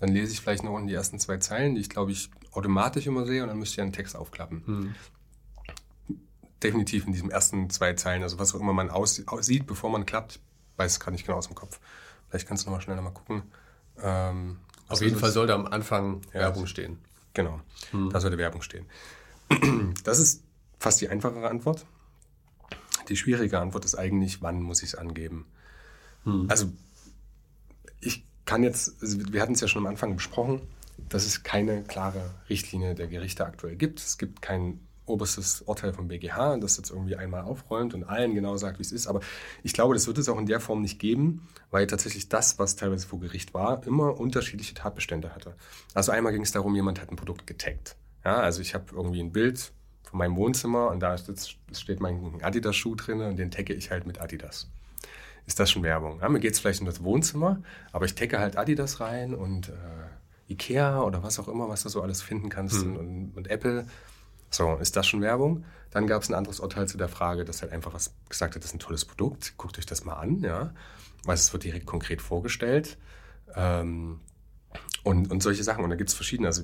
[0.00, 3.06] dann lese ich vielleicht noch unten die ersten zwei Zeilen, die ich glaube ich automatisch
[3.06, 4.62] immer sehe und dann müsste ich einen Text aufklappen.
[4.66, 4.94] Hm
[6.62, 10.40] definitiv in diesen ersten zwei Zeilen, also was auch immer man aussieht, bevor man klappt,
[10.76, 11.80] weiß es gerade nicht genau aus dem Kopf.
[12.28, 13.42] Vielleicht kannst du nochmal schnell nochmal gucken.
[14.00, 16.98] Ähm, Auf jeden Fall sollte am Anfang ja, Werbung stehen.
[17.34, 18.10] Genau, hm.
[18.10, 18.86] da sollte Werbung stehen.
[20.04, 20.42] Das ist
[20.78, 21.84] fast die einfachere Antwort.
[23.08, 25.46] Die schwierige Antwort ist eigentlich, wann muss ich es angeben?
[26.24, 26.46] Hm.
[26.48, 26.70] Also
[28.00, 30.60] ich kann jetzt, also wir hatten es ja schon am Anfang besprochen,
[31.08, 34.00] dass es keine klare Richtlinie der Gerichte aktuell gibt.
[34.00, 38.56] Es gibt kein oberstes Urteil vom BGH, das jetzt irgendwie einmal aufräumt und allen genau
[38.56, 39.06] sagt, wie es ist.
[39.06, 39.20] Aber
[39.62, 42.76] ich glaube, das wird es auch in der Form nicht geben, weil tatsächlich das, was
[42.76, 45.54] teilweise vor Gericht war, immer unterschiedliche Tatbestände hatte.
[45.94, 47.96] Also einmal ging es darum, jemand hat ein Produkt getaggt.
[48.24, 51.16] Ja, also ich habe irgendwie ein Bild von meinem Wohnzimmer und da
[51.72, 54.68] steht mein Adidas-Schuh drin und den tagge ich halt mit Adidas.
[55.46, 56.20] Ist das schon Werbung?
[56.20, 59.70] Ja, mir geht es vielleicht um das Wohnzimmer, aber ich tagge halt Adidas rein und
[59.70, 62.96] äh, Ikea oder was auch immer, was du so alles finden kannst hm.
[62.96, 63.86] und, und Apple.
[64.50, 65.64] So, ist das schon Werbung?
[65.90, 68.62] Dann gab es ein anderes Urteil zu der Frage, dass halt einfach was gesagt hat,
[68.62, 70.72] das ist ein tolles Produkt, guckt euch das mal an, ja.
[71.24, 72.98] Weil es wird direkt konkret vorgestellt.
[73.54, 74.20] Ähm,
[75.02, 75.84] und, und solche Sachen.
[75.84, 76.48] Und da gibt es verschiedene.
[76.48, 76.62] Also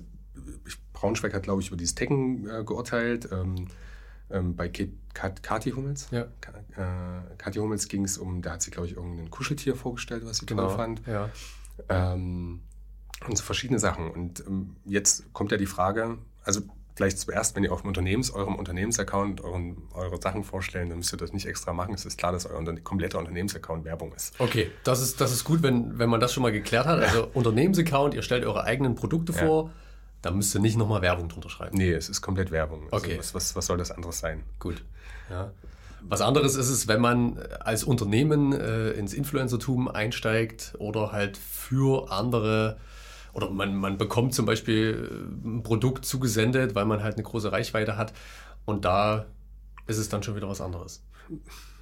[0.93, 3.29] Braunschweig hat, glaube ich, über dieses Tecken äh, geurteilt.
[3.33, 3.69] Ähm,
[4.31, 6.09] ähm, bei Kat Kati Hummels.
[6.11, 6.23] Ja.
[6.23, 10.39] Äh, Kati Hummels ging es um, da hat sie, glaube ich, irgendein Kuscheltier vorgestellt, was
[10.39, 10.69] sie genau.
[10.69, 11.07] toll fand.
[11.07, 11.31] Ja.
[11.89, 12.63] Ähm,
[13.27, 14.11] und so verschiedene Sachen.
[14.11, 16.63] Und ähm, jetzt kommt ja die Frage, also
[16.95, 21.13] vielleicht zuerst, wenn ihr auf dem Unternehmens, eurem Unternehmensaccount euren, eure Sachen vorstellen, dann müsst
[21.13, 21.95] ihr das nicht extra machen.
[21.95, 24.39] Es ist klar, dass euer unter kompletter Unternehmensaccount Werbung ist.
[24.39, 27.01] Okay, das ist, das ist gut, wenn, wenn man das schon mal geklärt hat.
[27.01, 29.47] Also Unternehmensaccount, ihr stellt eure eigenen Produkte ja.
[29.47, 29.71] vor,
[30.23, 31.77] da müsst ihr nicht nochmal Werbung drunter schreiben.
[31.77, 32.85] Nee, es ist komplett Werbung.
[32.91, 33.19] Also okay.
[33.19, 34.45] Was, was, was soll das anderes sein?
[34.59, 34.85] Gut.
[35.31, 35.51] Ja.
[36.07, 42.11] Was anderes ist es, wenn man als Unternehmen äh, ins Influencertum einsteigt oder halt für
[42.11, 42.79] andere
[43.35, 45.09] oder man, man bekommt zum Beispiel
[45.45, 48.13] äh, ein Produkt zugesendet, weil man halt eine große Reichweite hat
[48.65, 49.27] und da
[49.87, 51.05] ist es dann schon wieder was anderes.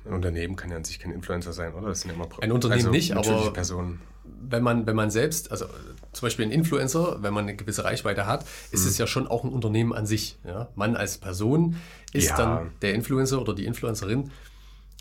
[0.04, 1.88] Ein Unternehmen kann ja an sich kein Influencer sein, oder?
[1.88, 4.00] Das sind immer Ein Unternehmen also nicht, aber Personen.
[4.24, 5.66] Wenn man, wenn man selbst, also
[6.12, 8.88] zum Beispiel ein Influencer, wenn man eine gewisse Reichweite hat, ist mhm.
[8.88, 10.38] es ja schon auch ein Unternehmen an sich.
[10.44, 10.68] Ja?
[10.74, 11.76] Man als Person
[12.12, 12.36] ist ja.
[12.36, 14.30] dann der Influencer oder die Influencerin,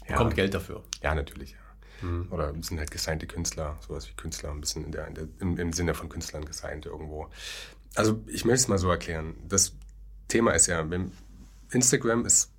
[0.07, 0.35] bekommt ja.
[0.35, 0.83] Geld dafür.
[1.01, 1.55] Ja, natürlich.
[2.01, 2.27] Mhm.
[2.31, 5.57] Oder sind halt gesignte Künstler, sowas wie Künstler, ein bisschen in der, in der, im,
[5.57, 7.29] im Sinne von Künstlern gesigned irgendwo.
[7.95, 9.35] Also ich möchte es mal so erklären.
[9.47, 9.73] Das
[10.27, 10.85] Thema ist ja,
[11.71, 12.51] Instagram ist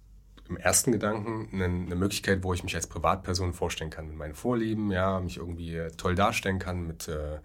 [0.49, 4.35] im ersten Gedanken eine, eine, Möglichkeit, wo ich mich als Privatperson vorstellen kann mit meinen
[4.35, 7.39] Vorlieben, ja, mich irgendwie toll darstellen kann mit äh,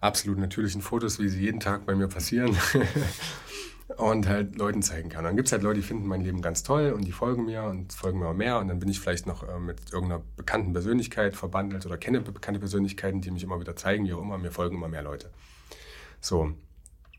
[0.00, 2.56] absolut natürlichen Fotos, wie sie jeden Tag bei mir passieren.
[3.96, 5.24] und halt Leuten zeigen kann.
[5.24, 7.64] dann gibt es halt Leute, die finden mein Leben ganz toll und die folgen mir
[7.64, 10.72] und folgen mir auch mehr und dann bin ich vielleicht noch äh, mit irgendeiner bekannten
[10.72, 14.50] Persönlichkeit verbandelt oder kenne bekannte Persönlichkeiten, die mich immer wieder zeigen, wie auch immer, mir
[14.50, 15.30] folgen immer mehr Leute.
[16.20, 16.52] So.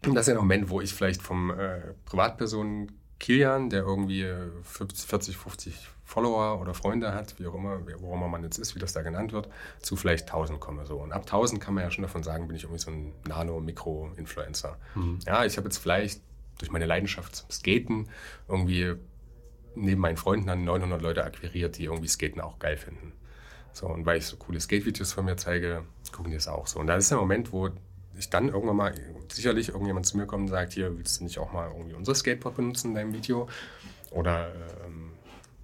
[0.06, 4.28] Und das ist ja ein Moment, wo ich vielleicht vom äh, Privatpersonen Kilian, der irgendwie
[4.64, 8.80] 40, 50 Follower oder Freunde hat, wie auch immer, wo immer man jetzt ist, wie
[8.80, 9.48] das da genannt wird,
[9.82, 10.86] zu vielleicht 1000 komme.
[10.86, 10.98] So.
[10.98, 14.78] Und ab 1000 kann man ja schon davon sagen, bin ich irgendwie so ein Nano-Mikro-Influencer.
[14.96, 15.20] Mhm.
[15.26, 16.22] Ja, ich habe jetzt vielleicht
[16.58, 18.10] durch meine Leidenschaft zum Skaten
[18.48, 18.96] irgendwie
[19.76, 23.14] neben meinen Freunden dann 900 Leute akquiriert, die irgendwie Skaten auch geil finden.
[23.72, 26.80] So, und weil ich so coole Skate-Videos von mir zeige, gucken die es auch so.
[26.80, 27.70] Und da ist der Moment, wo
[28.16, 28.94] ich dann irgendwann mal,
[29.32, 32.14] sicherlich irgendjemand zu mir kommt und sagt, hier, willst du nicht auch mal irgendwie unser
[32.14, 33.50] Skateboard benutzen in deinem Video?
[34.12, 34.54] Oder
[34.86, 35.14] ähm,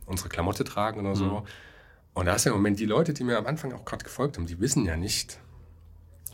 [0.07, 1.25] unsere Klamotte tragen oder so.
[1.41, 1.47] Mhm.
[2.15, 4.47] Und da ist der Moment, die Leute, die mir am Anfang auch gerade gefolgt haben,
[4.47, 5.39] die wissen ja nicht,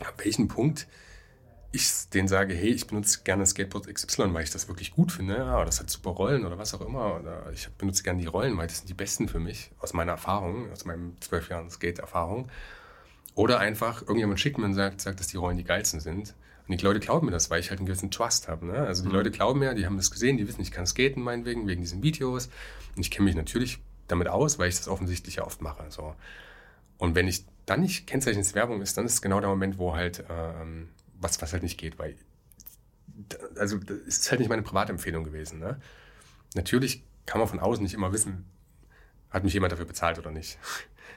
[0.00, 0.88] ab welchem Punkt
[1.76, 5.36] ich denen sage, hey, ich benutze gerne Skateboard XY, weil ich das wirklich gut finde,
[5.36, 8.56] ja, das hat super Rollen oder was auch immer, oder ich benutze gerne die Rollen,
[8.58, 12.50] weil das sind die besten für mich, aus meiner Erfahrung, aus meinen zwölf Jahren Skate-Erfahrung.
[13.34, 16.34] Oder einfach irgendjemand schickt mir und sagt, sagt, dass die Rollen die geilsten sind.
[16.66, 18.66] Und die Leute glauben mir das, weil ich halt einen gewissen Trust habe.
[18.66, 18.74] Ne?
[18.74, 19.14] Also die mhm.
[19.14, 22.02] Leute glauben mir, die haben das gesehen, die wissen, ich kann skaten meinetwegen, wegen diesen
[22.02, 22.48] Videos.
[22.96, 25.84] Und ich kenne mich natürlich damit aus, weil ich das offensichtlich ja oft mache.
[25.90, 26.14] So.
[26.98, 30.24] Und wenn ich dann nicht Kennzeichenswerbung ist, dann ist es genau der Moment, wo halt
[30.30, 30.88] ähm,
[31.20, 32.16] was, was halt nicht geht, weil
[33.58, 35.58] also es ist halt nicht meine Privatempfehlung gewesen.
[35.58, 35.80] Ne?
[36.54, 38.44] Natürlich kann man von außen nicht immer wissen,
[39.30, 40.58] hat mich jemand dafür bezahlt oder nicht.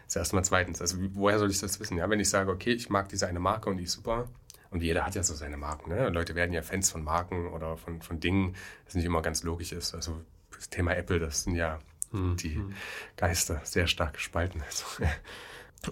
[0.05, 0.81] Das ist erstmal zweitens.
[0.81, 1.97] Also woher soll ich das wissen?
[1.97, 4.27] Ja, wenn ich sage, okay, ich mag diese eine Marke und die ist super,
[4.71, 5.89] und jeder hat ja so seine Marken.
[5.89, 6.09] Ne?
[6.09, 9.71] Leute werden ja Fans von Marken oder von, von Dingen, das nicht immer ganz logisch
[9.71, 9.95] ist.
[9.95, 10.21] Also
[10.55, 11.79] das Thema Apple, das sind ja
[12.11, 12.37] hm.
[12.37, 12.73] die hm.
[13.17, 14.63] Geister sehr stark gespalten.
[14.69, 14.85] Also,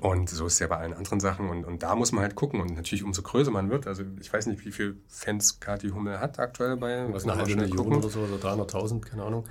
[0.02, 1.50] und so ist es ja bei allen anderen Sachen.
[1.50, 2.60] Und, und da muss man halt gucken.
[2.60, 6.20] Und natürlich, umso größer man wird, also ich weiß nicht, wie viele Fans Kati Hummel
[6.20, 7.12] hat aktuell bei.
[7.14, 7.96] Was eine halbe Million gucken.
[7.98, 9.48] oder so, so 300.000, keine Ahnung.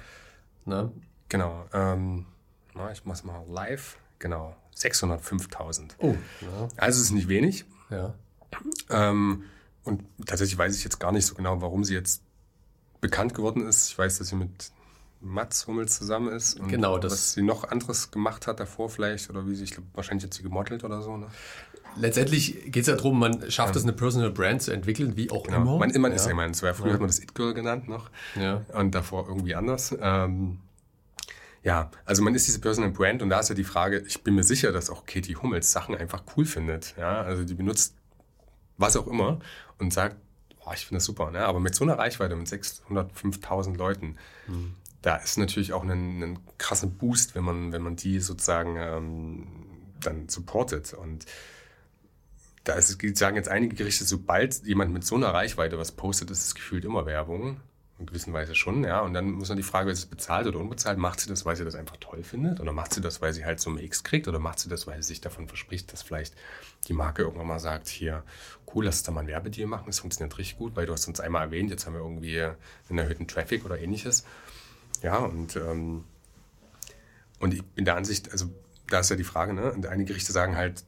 [0.67, 0.93] Ne?
[1.29, 1.65] Genau.
[1.73, 2.27] Ähm,
[2.75, 3.97] na, ich mach's mal live.
[4.19, 4.55] Genau.
[4.77, 5.93] 605.000.
[5.99, 6.15] Oh.
[6.43, 6.69] Ja.
[6.77, 7.65] Also es ist nicht wenig.
[7.91, 8.15] Ja.
[8.91, 9.45] Ähm,
[9.85, 12.23] und tatsächlich weiß ich jetzt gar nicht so genau, warum sie jetzt
[13.01, 13.89] bekannt geworden ist.
[13.89, 14.71] Ich weiß, dass sie mit
[15.21, 19.31] Mats Hummels zusammen ist und genau, das was sie noch anderes gemacht hat davor vielleicht
[19.31, 21.17] oder wie sie, ich glaube, wahrscheinlich hat sie gemodelt oder so.
[21.17, 21.27] Ne?
[21.99, 23.79] Letztendlich geht es ja darum, man schafft ja.
[23.79, 25.57] es, eine Personal Brand zu entwickeln, wie auch genau.
[25.57, 25.79] immer.
[25.79, 26.17] Man, man ja.
[26.17, 26.93] ist ja immer, früher ja.
[26.93, 28.63] hat man das It-Girl genannt noch ja.
[28.75, 29.97] und davor irgendwie anders.
[30.01, 30.59] Ähm,
[31.63, 34.35] ja, also man ist diese Personal Brand und da ist ja die Frage, ich bin
[34.35, 36.95] mir sicher, dass auch Katie Hummels Sachen einfach cool findet.
[36.97, 37.97] Ja, also die benutzt
[38.77, 39.41] was auch immer
[39.79, 40.17] und sagt,
[40.65, 41.31] oh, ich finde das super.
[41.31, 41.45] Ne?
[41.45, 44.75] Aber mit so einer Reichweite, mit 605.000 Leuten, mhm.
[45.07, 49.47] Da ist natürlich auch ein, ein krasser Boost, wenn man, wenn man die sozusagen ähm,
[50.01, 50.95] dann supportet.
[50.95, 51.27] Und
[52.65, 56.45] da ist, sagen jetzt einige Gerichte, sobald jemand mit so einer Reichweite was postet, ist
[56.47, 57.61] es gefühlt immer Werbung
[58.01, 59.01] in gewisser Weise schon, ja.
[59.01, 60.99] Und dann muss man die Frage, ist es bezahlt oder unbezahlt?
[60.99, 62.59] Macht sie das, weil sie das einfach toll findet?
[62.59, 64.27] Oder macht sie das, weil sie halt so ein X kriegt?
[64.27, 66.35] Oder macht sie das, weil sie sich davon verspricht, dass vielleicht
[66.89, 68.25] die Marke irgendwann mal sagt, hier,
[68.75, 71.07] cool, lass uns da mal ein Werbedeal machen, das funktioniert richtig gut, weil du hast
[71.07, 72.41] uns einmal erwähnt, jetzt haben wir irgendwie
[72.91, 74.25] einen erhöhten Traffic oder ähnliches.
[75.03, 76.05] Ja, und, ähm,
[77.41, 78.47] und ich bin der Ansicht, also
[78.89, 79.73] da ist ja die Frage, ne?
[79.73, 80.85] Und einige Gerichte sagen halt,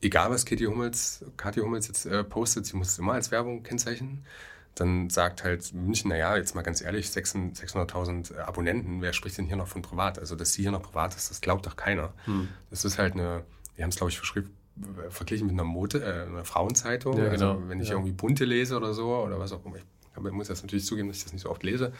[0.00, 3.62] egal was Katie Hummels, Kathi Hummels jetzt äh, postet, sie muss es immer als Werbung
[3.62, 4.24] kennzeichnen
[4.74, 9.56] dann sagt halt München, naja, jetzt mal ganz ehrlich, 600.000 Abonnenten, wer spricht denn hier
[9.56, 10.18] noch von privat?
[10.18, 12.12] Also, dass sie hier noch privat ist, das glaubt doch keiner.
[12.24, 12.48] Hm.
[12.70, 13.44] Das ist halt eine,
[13.76, 14.20] wir haben es, glaube ich,
[15.10, 17.18] verglichen mit einer Mode, äh, einer Frauenzeitung.
[17.18, 17.68] Ja, also, genau.
[17.68, 17.94] wenn ich ja.
[17.94, 19.76] irgendwie Bunte lese oder so oder was auch immer.
[19.76, 21.92] Ich muss jetzt natürlich zugeben, dass ich das nicht so oft lese.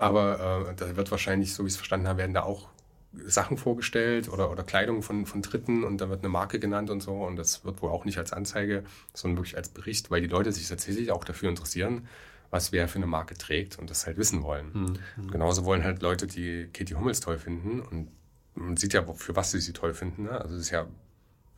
[0.00, 2.68] Aber äh, da wird wahrscheinlich, so wie ich es verstanden habe, werden da auch
[3.12, 7.02] Sachen vorgestellt oder, oder Kleidung von, von Dritten und da wird eine Marke genannt und
[7.02, 7.22] so.
[7.22, 10.52] Und das wird wohl auch nicht als Anzeige, sondern wirklich als Bericht, weil die Leute
[10.52, 12.08] sich tatsächlich auch dafür interessieren,
[12.48, 14.96] was wer für eine Marke trägt und das halt wissen wollen.
[15.16, 15.30] Mhm.
[15.30, 18.08] Genauso wollen halt Leute, die Katie Hummels toll finden und
[18.54, 20.22] man sieht ja, für was sie sie toll finden.
[20.22, 20.40] Ne?
[20.40, 20.86] Also es ist ja,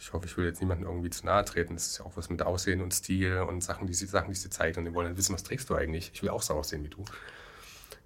[0.00, 1.74] ich hoffe, ich will jetzt niemandem irgendwie zu nahe treten.
[1.74, 4.36] Das ist ja auch was mit Aussehen und Stil und Sachen, die sie, Sachen, die
[4.36, 4.78] sie zeigt.
[4.78, 6.10] Und die wollen halt wissen, was trägst du eigentlich?
[6.12, 7.04] Ich will auch so aussehen wie du.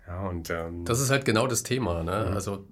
[0.06, 2.02] Ja, und, ähm, das ist halt genau das Thema.
[2.02, 2.26] Ne?
[2.28, 2.34] Mhm.
[2.34, 2.64] Also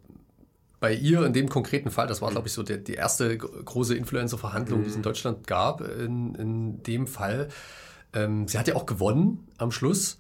[0.80, 3.96] bei ihr in dem konkreten Fall, das war, glaube ich, so der, die erste große
[3.96, 5.04] Influencer-Verhandlung, die es in mhm.
[5.04, 7.48] Deutschland gab, in, in dem Fall.
[8.12, 10.18] Ähm, sie hat ja auch gewonnen am Schluss.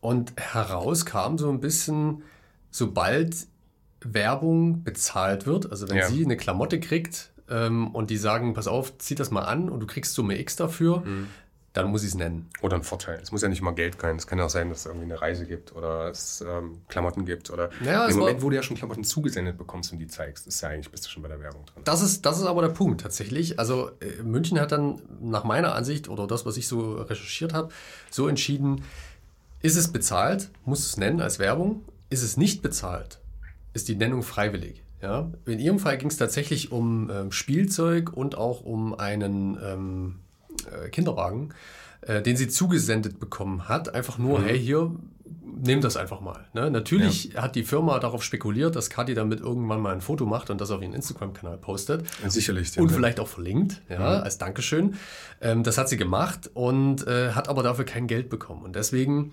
[0.00, 2.22] Und heraus kam so ein bisschen,
[2.70, 3.36] sobald
[4.00, 6.08] Werbung bezahlt wird, also wenn ja.
[6.08, 9.80] sie eine Klamotte kriegt ähm, und die sagen, pass auf, zieh das mal an und
[9.80, 11.26] du kriegst Summe X dafür, mhm
[11.72, 12.48] dann muss ich es nennen.
[12.62, 13.20] Oder ein Vorteil.
[13.22, 14.16] Es muss ja nicht immer Geld sein.
[14.16, 17.24] Es kann ja auch sein, dass es irgendwie eine Reise gibt oder es ähm, Klamotten
[17.24, 17.50] gibt.
[17.50, 20.60] Oder ja, im Moment, wo du ja schon Klamotten zugesendet bekommst und die zeigst, ist
[20.60, 21.82] ja eigentlich, bist du schon bei der Werbung drin.
[21.84, 23.58] Das ist, das ist aber der Punkt tatsächlich.
[23.58, 27.68] Also äh, München hat dann nach meiner Ansicht oder das, was ich so recherchiert habe,
[28.10, 28.82] so entschieden,
[29.60, 31.84] ist es bezahlt, muss es nennen als Werbung.
[32.10, 33.20] Ist es nicht bezahlt,
[33.74, 34.82] ist die Nennung freiwillig.
[35.02, 35.30] Ja?
[35.44, 40.20] In ihrem Fall ging es tatsächlich um ähm, Spielzeug und auch um einen ähm,
[40.66, 41.54] äh, Kinderwagen,
[42.02, 43.94] äh, den sie zugesendet bekommen hat.
[43.94, 44.44] Einfach nur, mhm.
[44.44, 44.92] hey, hier,
[45.44, 46.46] nimm das einfach mal.
[46.54, 46.70] Ne?
[46.70, 47.42] Natürlich ja.
[47.42, 50.70] hat die Firma darauf spekuliert, dass Kathi damit irgendwann mal ein Foto macht und das
[50.70, 52.04] auf ihren Instagram-Kanal postet.
[52.22, 52.78] Ja, sicherlich.
[52.78, 54.24] Und vielleicht auch verlinkt, ja, mhm.
[54.24, 54.94] als Dankeschön.
[55.40, 58.62] Ähm, das hat sie gemacht und äh, hat aber dafür kein Geld bekommen.
[58.62, 59.32] Und deswegen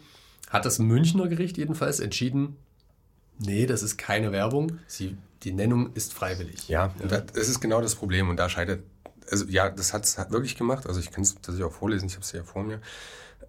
[0.50, 2.58] hat das Münchner Gericht jedenfalls entschieden,
[3.40, 4.80] nee, das ist keine Werbung.
[4.88, 6.68] Sie, die Nennung ist freiwillig.
[6.68, 7.22] Ja, ja.
[7.22, 8.82] das ist genau das Problem und da scheitert
[9.30, 10.88] also ja, das hat es wirklich gemacht.
[10.88, 12.82] Also ich kann es tatsächlich auch vorlesen, ich habe es ja vor mir.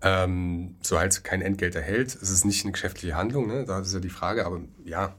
[0.02, 2.14] Ähm, so halt kein Entgelt erhält.
[2.14, 3.64] Es ist nicht eine geschäftliche Handlung, ne?
[3.64, 5.14] da ist ja die Frage, aber ja.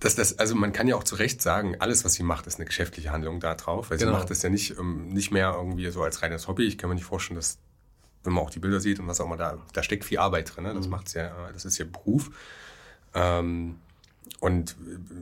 [0.00, 2.56] Das, das, also man kann ja auch zu Recht sagen, alles, was sie macht, ist
[2.56, 4.12] eine geschäftliche Handlung da drauf, weil genau.
[4.12, 6.64] sie macht das ja nicht, um, nicht mehr irgendwie so als reines Hobby.
[6.64, 7.58] Ich kann mir nicht vorstellen, dass,
[8.22, 10.54] wenn man auch die Bilder sieht und was auch immer da, da steckt viel Arbeit
[10.54, 10.64] drin.
[10.64, 10.74] Ne?
[10.74, 10.92] Das mhm.
[10.92, 12.30] macht's ja, das ist ihr Beruf.
[13.14, 13.78] Ähm,
[14.40, 14.76] und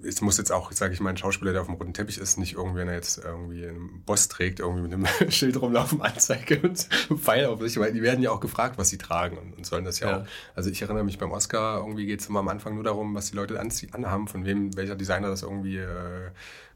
[0.04, 2.38] es muss jetzt auch, sage ich mal, ein Schauspieler, der auf dem roten Teppich ist,
[2.38, 6.60] nicht irgendwie, wenn er jetzt irgendwie einen Boss trägt, irgendwie mit einem Schild rumlaufen, Anzeige
[6.60, 6.78] und
[7.18, 9.84] Pfeil auf sich, weil die werden ja auch gefragt, was sie tragen und, und sollen
[9.84, 10.26] das ja, ja, auch.
[10.56, 13.30] Also ich erinnere mich beim Oscar, irgendwie geht es immer am Anfang nur darum, was
[13.30, 16.30] die Leute anhaben, von wem, welcher Designer das irgendwie äh,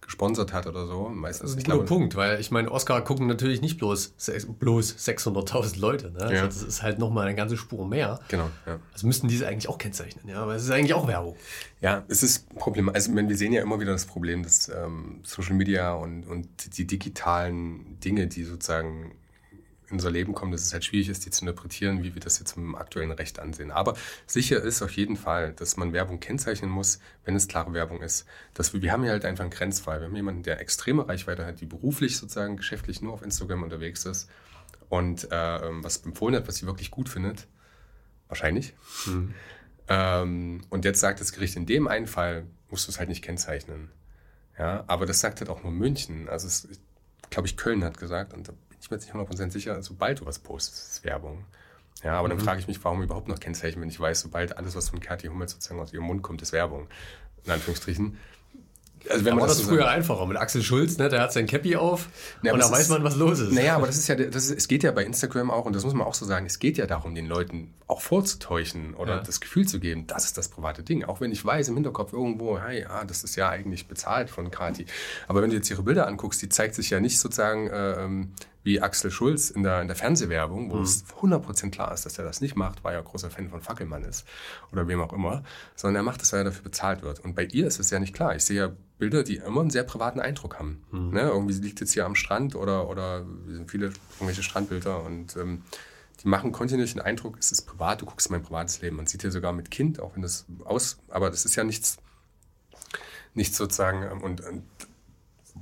[0.07, 1.09] gesponsert hat oder so.
[1.09, 4.15] Meistens, das ist ein guter Punkt, weil ich meine, Oscar gucken natürlich nicht bloß,
[4.59, 6.13] bloß 600.000 Leute.
[6.13, 6.21] Ne?
[6.21, 6.47] Also ja.
[6.47, 8.21] das ist halt nochmal eine ganze Spur mehr.
[8.29, 8.49] Genau.
[8.67, 8.79] Ja.
[8.93, 11.37] Also müssten diese eigentlich auch kennzeichnen, ja, aber es ist eigentlich auch Werbung.
[11.81, 12.89] Ja, es ist Problem.
[12.89, 16.87] Also wir sehen ja immer wieder das Problem, dass ähm, Social Media und, und die
[16.87, 19.13] digitalen Dinge, die sozusagen
[19.91, 22.57] unser Leben kommen, dass es halt schwierig ist, die zu interpretieren, wie wir das jetzt
[22.57, 23.71] im aktuellen Recht ansehen.
[23.71, 23.97] Aber
[24.27, 28.27] sicher ist auf jeden Fall, dass man Werbung kennzeichnen muss, wenn es klare Werbung ist.
[28.55, 30.01] Dass wir, wir haben hier halt einfach einen Grenzfall.
[30.01, 34.05] Wir haben jemanden, der extreme Reichweite hat, die beruflich sozusagen geschäftlich nur auf Instagram unterwegs
[34.05, 34.29] ist
[34.89, 37.47] und äh, was empfohlen hat, was sie wirklich gut findet.
[38.29, 38.75] Wahrscheinlich.
[39.07, 39.35] Mhm.
[39.89, 43.23] Ähm, und jetzt sagt das Gericht, in dem einen Fall musst du es halt nicht
[43.23, 43.91] kennzeichnen.
[44.59, 46.29] Ja, aber das sagt halt auch nur München.
[46.29, 46.69] Also es,
[47.31, 48.53] glaube ich, Köln hat gesagt, und da
[48.87, 51.45] ich bin jetzt nicht 100% sicher, sobald du was postest, ist Werbung.
[52.05, 52.39] Ja, aber mhm.
[52.39, 55.01] dann frage ich mich, warum überhaupt noch Kennzeichen, wenn ich weiß, sobald alles, was von
[55.01, 56.87] Kathi Hummel sozusagen aus ihrem Mund kommt, ist Werbung.
[57.45, 58.17] In Anführungsstrichen.
[59.09, 61.09] Also wenn man war das, das früher einfacher mit Axel Schulz, ne?
[61.09, 62.09] der hat sein Cappy auf
[62.43, 63.53] ja, und da weiß man, was los ist.
[63.53, 65.85] Naja, aber das ist ja, das ist, es geht ja bei Instagram auch, und das
[65.85, 69.23] muss man auch so sagen, es geht ja darum, den Leuten auch vorzutäuschen oder ja.
[69.23, 71.05] das Gefühl zu geben, das ist das private Ding.
[71.05, 74.51] Auch wenn ich weiß im Hinterkopf irgendwo, hey, ja, das ist ja eigentlich bezahlt von
[74.51, 74.87] Kati.
[75.29, 78.27] Aber wenn du jetzt ihre Bilder anguckst, die zeigt sich ja nicht sozusagen äh,
[78.67, 80.83] wie Axel Schulz in der, in der Fernsehwerbung, wo mhm.
[80.83, 84.03] es 100% klar ist, dass er das nicht macht, weil er großer Fan von Fackelmann
[84.03, 84.27] ist
[84.73, 85.45] oder wem auch immer,
[85.77, 87.21] sondern er macht es, weil er dafür bezahlt wird.
[87.21, 88.35] Und bei ihr ist es ja nicht klar.
[88.35, 90.83] Ich sehe ja Bilder, die immer einen sehr privaten Eindruck haben.
[90.91, 91.11] Mhm.
[91.11, 91.21] Ne?
[91.21, 95.63] Irgendwie sie liegt jetzt hier am Strand oder, oder sind viele irgendwelche Strandbilder und ähm,
[96.25, 98.97] die machen kontinuierlich den Eindruck, es ist privat, du guckst in mein privates Leben.
[98.97, 101.99] Man sieht hier sogar mit Kind, auch wenn das aus, aber das ist ja nichts,
[103.35, 104.65] nichts sozusagen ähm, und, und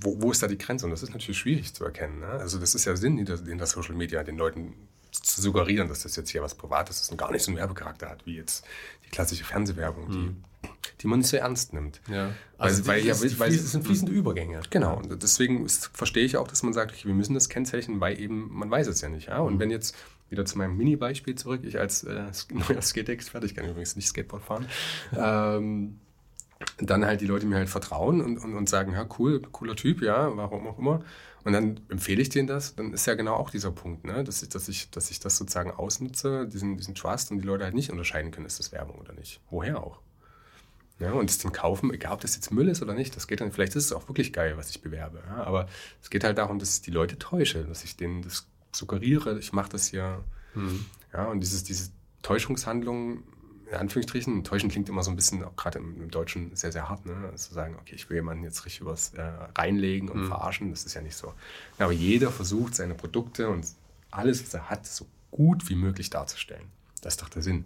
[0.04, 0.84] wo, wo ist da die Grenze?
[0.84, 2.20] Und das ist natürlich schwierig zu erkennen.
[2.20, 2.26] Ne?
[2.26, 4.74] Also das ist ja Sinn in der Social Media, den Leuten
[5.10, 8.08] zu suggerieren, dass das jetzt hier was Privates ist und gar nicht so einen Werbecharakter
[8.08, 8.64] hat, wie jetzt
[9.06, 10.44] die klassische Fernsehwerbung, die, mhm.
[11.00, 12.00] die man nicht so ernst nimmt.
[12.10, 12.32] Ja.
[12.58, 14.60] Also weil, weil, ja, weil, weil, es sind fließende Übergänge.
[14.70, 18.00] Genau, und deswegen ist, verstehe ich auch, dass man sagt, okay, wir müssen das kennzeichnen,
[18.00, 19.28] weil eben, man weiß es ja nicht.
[19.28, 19.38] Ja?
[19.38, 19.58] Und mhm.
[19.60, 19.94] wenn jetzt
[20.30, 24.42] wieder zu meinem Mini-Beispiel zurück, ich als äh, neuer Skate-Experte, ich kann übrigens nicht Skateboard
[24.42, 24.66] fahren,
[25.16, 26.00] ähm,
[26.78, 30.02] dann halt die Leute mir halt vertrauen und, und, und sagen, ja, cool, cooler Typ,
[30.02, 31.02] ja, warum auch immer.
[31.44, 34.24] Und dann empfehle ich denen das, dann ist ja genau auch dieser Punkt, ne?
[34.24, 37.64] dass, ich, dass, ich, dass ich das sozusagen ausnutze, diesen, diesen Trust und die Leute
[37.64, 39.40] halt nicht unterscheiden können, ist das Werbung oder nicht.
[39.50, 40.00] Woher auch?
[41.00, 43.40] Ja, und es dem Kaufen, egal ob das jetzt Müll ist oder nicht, das geht
[43.40, 45.22] dann, vielleicht ist es auch wirklich geil, was ich bewerbe.
[45.28, 45.44] Ja?
[45.44, 45.68] Aber
[46.00, 49.52] es geht halt darum, dass ich die Leute täusche, dass ich denen das suggeriere, ich
[49.52, 50.24] mache das hier.
[50.54, 50.86] Mhm.
[51.12, 51.90] Ja, und dieses, diese
[52.22, 53.22] Täuschungshandlung
[53.74, 56.88] in Anführungsstrichen, enttäuschend klingt immer so ein bisschen, auch gerade im, im, Deutschen, sehr, sehr
[56.88, 57.14] hart, ne?
[57.30, 59.22] Also zu sagen, okay, ich will jemanden jetzt richtig was äh,
[59.56, 60.26] reinlegen und mhm.
[60.28, 61.34] verarschen, das ist ja nicht so.
[61.78, 63.66] Aber jeder versucht, seine Produkte und
[64.10, 66.66] alles, was er hat, so gut wie möglich darzustellen.
[67.02, 67.64] Das ist doch der Sinn.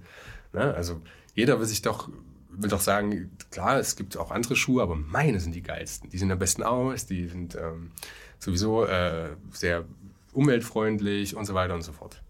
[0.52, 0.74] Ne?
[0.74, 1.00] Also
[1.34, 2.08] jeder will sich doch,
[2.50, 6.10] will doch sagen, klar, es gibt auch andere Schuhe, aber meine sind die geilsten.
[6.10, 7.92] Die sehen am besten aus, die sind ähm,
[8.38, 9.84] sowieso äh, sehr
[10.32, 12.22] umweltfreundlich und so weiter und so fort.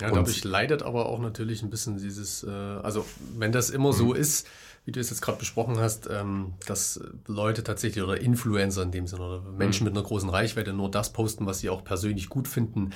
[0.00, 3.04] Ja, dadurch leidet aber auch natürlich ein bisschen dieses, äh, also
[3.36, 4.16] wenn das immer so mhm.
[4.16, 4.46] ist,
[4.88, 9.06] wie du es jetzt gerade besprochen hast, ähm, dass Leute tatsächlich oder Influencer in dem
[9.06, 9.90] Sinne oder Menschen mhm.
[9.90, 12.92] mit einer großen Reichweite nur das posten, was sie auch persönlich gut finden,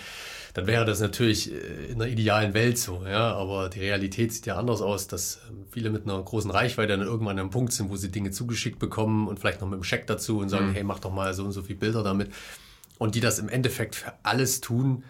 [0.54, 3.34] dann wäre das natürlich äh, in einer idealen Welt so, ja.
[3.34, 7.06] Aber die Realität sieht ja anders aus, dass ähm, viele mit einer großen Reichweite dann
[7.06, 9.84] irgendwann an einem Punkt sind, wo sie Dinge zugeschickt bekommen und vielleicht noch mit einem
[9.84, 10.72] Scheck dazu und sagen, mhm.
[10.72, 12.30] hey, mach doch mal so und so viele Bilder damit.
[12.96, 15.04] Und die das im Endeffekt für alles tun,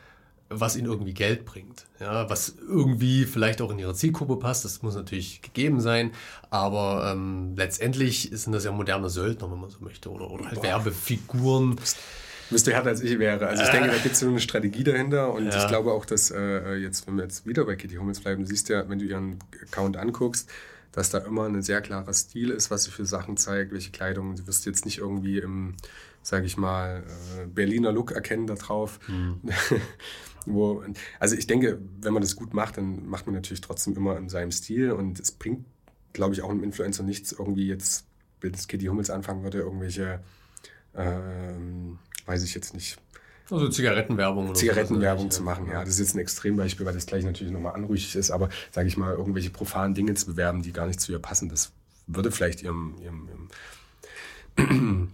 [0.55, 1.87] was ihnen irgendwie Geld bringt.
[2.01, 6.13] Ja, was irgendwie vielleicht auch in ihre Zielgruppe passt, das muss natürlich gegeben sein,
[6.51, 10.57] aber ähm, letztendlich sind das ja moderne Söldner, wenn man so möchte, oder, oder halt
[10.57, 10.65] Boah.
[10.65, 11.77] Werbefiguren.
[12.51, 13.47] Müsste härter als ich wäre.
[13.47, 15.59] Also ich denke, da gibt es so eine Strategie dahinter und ja.
[15.59, 18.69] ich glaube auch, dass äh, jetzt, wenn wir jetzt wieder bei Kitty Hummels bleiben, siehst
[18.69, 20.51] du ja, wenn du ihren Account anguckst,
[20.93, 24.37] dass da immer ein sehr klarer Stil ist, was sie für Sachen zeigt, welche Kleidung.
[24.37, 25.75] Du wirst jetzt nicht irgendwie im,
[26.23, 27.03] sage ich mal,
[27.39, 29.01] äh, Berliner Look erkennen da drauf.
[29.09, 29.41] Mhm.
[30.47, 30.83] Wo,
[31.19, 34.29] also ich denke, wenn man das gut macht, dann macht man natürlich trotzdem immer in
[34.29, 35.65] seinem Stil und es bringt,
[36.13, 38.07] glaube ich, auch einem Influencer nichts, irgendwie jetzt,
[38.41, 40.21] wenn das Kitty Hummels anfangen würde, irgendwelche,
[40.95, 42.99] ähm, weiß ich jetzt nicht,
[43.51, 45.81] also Zigarettenwerbung oder Zigarettenwerbung zu machen, ja.
[45.81, 48.97] Das ist jetzt ein Extrembeispiel, weil das gleich natürlich nochmal anrüchig ist, aber sage ich
[48.97, 51.73] mal, irgendwelche profanen Dinge zu bewerben, die gar nicht zu ihr passen, das
[52.07, 53.29] würde vielleicht ihrem, ihrem,
[54.57, 55.13] ihrem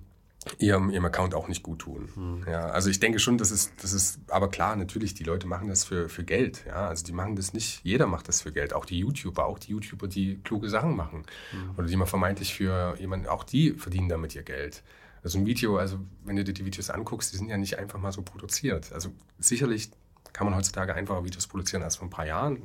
[0.59, 2.09] ihrem, ihrem Account auch nicht gut tun.
[2.15, 2.45] Mhm.
[2.51, 5.69] Ja, also ich denke schon, das ist, das ist, aber klar, natürlich, die Leute machen
[5.69, 6.65] das für, für Geld.
[6.67, 8.73] Ja, also die machen das nicht, jeder macht das für Geld.
[8.73, 11.25] Auch die YouTuber, auch die YouTuber, die kluge Sachen machen.
[11.53, 11.75] Mhm.
[11.77, 14.83] Oder die man vermeintlich für jemanden, auch die verdienen damit ihr Geld.
[15.23, 17.99] Also ein Video, also wenn du dir die Videos anguckst, die sind ja nicht einfach
[17.99, 18.93] mal so produziert.
[18.93, 19.91] Also sicherlich
[20.33, 22.63] kann man heutzutage einfacher Videos produzieren als vor ein paar Jahren.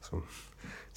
[0.00, 0.22] So,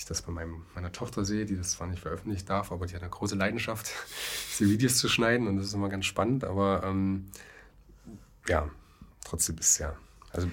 [0.02, 2.96] ich das bei meinem, meiner Tochter sehe, die das zwar nicht veröffentlichen darf, aber die
[2.96, 3.92] hat eine große Leidenschaft,
[4.60, 7.28] diese Videos zu schneiden und das ist immer ganz spannend, aber ähm,
[8.48, 8.70] ja,
[9.24, 9.96] trotzdem ist es ja.
[10.32, 10.50] Also,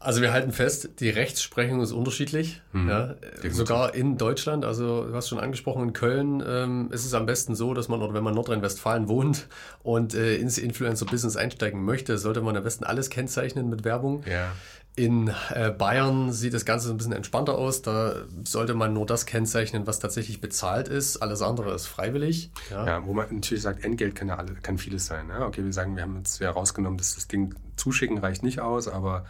[0.00, 3.16] also wir halten fest, die Rechtsprechung ist unterschiedlich, mhm, ja,
[3.50, 4.64] sogar in Deutschland.
[4.64, 8.00] Also du hast schon angesprochen, in Köln ähm, ist es am besten so, dass man,
[8.00, 9.48] oder wenn man Nordrhein-Westfalen wohnt
[9.82, 14.22] und äh, ins Influencer-Business einsteigen möchte, sollte man am besten alles kennzeichnen mit Werbung.
[14.24, 14.52] Ja.
[14.98, 17.82] In äh, Bayern sieht das Ganze ein bisschen entspannter aus.
[17.82, 21.18] Da sollte man nur das kennzeichnen, was tatsächlich bezahlt ist.
[21.18, 22.50] Alles andere ist freiwillig.
[22.68, 25.28] Ja, ja wo man natürlich sagt, Entgelt kann ja alle, kann vieles sein.
[25.28, 25.46] Ne?
[25.46, 28.88] Okay, wir sagen, wir haben jetzt ja rausgenommen, dass das Ding zuschicken reicht nicht aus,
[28.88, 29.24] aber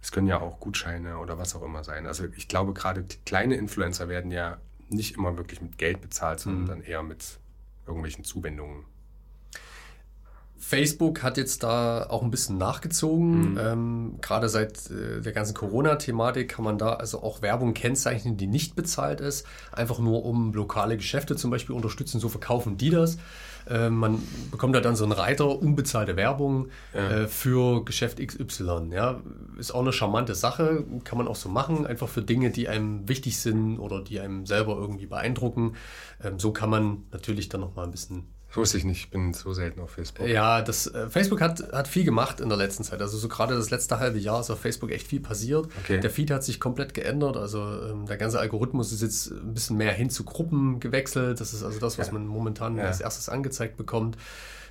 [0.00, 2.06] es können ja auch Gutscheine oder was auch immer sein.
[2.06, 4.56] Also ich glaube, gerade kleine Influencer werden ja
[4.88, 6.68] nicht immer wirklich mit Geld bezahlt, sondern mhm.
[6.68, 7.38] dann eher mit
[7.86, 8.84] irgendwelchen Zuwendungen.
[10.60, 13.52] Facebook hat jetzt da auch ein bisschen nachgezogen.
[13.52, 13.58] Mhm.
[13.58, 18.46] Ähm, gerade seit äh, der ganzen Corona-Thematik kann man da also auch Werbung kennzeichnen, die
[18.46, 19.46] nicht bezahlt ist.
[19.72, 23.16] Einfach nur um lokale Geschäfte zum Beispiel unterstützen, so verkaufen die das.
[23.68, 27.22] Äh, man bekommt da dann so einen Reiter, unbezahlte Werbung ja.
[27.22, 28.90] äh, für Geschäft XY.
[28.92, 29.20] Ja,
[29.58, 33.08] ist auch eine charmante Sache, kann man auch so machen, einfach für Dinge, die einem
[33.08, 35.74] wichtig sind oder die einem selber irgendwie beeindrucken.
[36.22, 39.32] Ähm, so kann man natürlich dann nochmal ein bisschen das wusste ich nicht, ich bin
[39.32, 40.26] so selten auf Facebook.
[40.26, 43.00] Ja, das, äh, Facebook hat, hat viel gemacht in der letzten Zeit.
[43.00, 45.68] Also so gerade das letzte halbe Jahr ist auf Facebook echt viel passiert.
[45.84, 46.00] Okay.
[46.00, 47.36] Der Feed hat sich komplett geändert.
[47.36, 51.40] Also ähm, der ganze Algorithmus ist jetzt ein bisschen mehr hin zu Gruppen gewechselt.
[51.40, 52.12] Das ist also das, was ja.
[52.14, 52.86] man momentan ja.
[52.86, 54.16] als erstes angezeigt bekommt.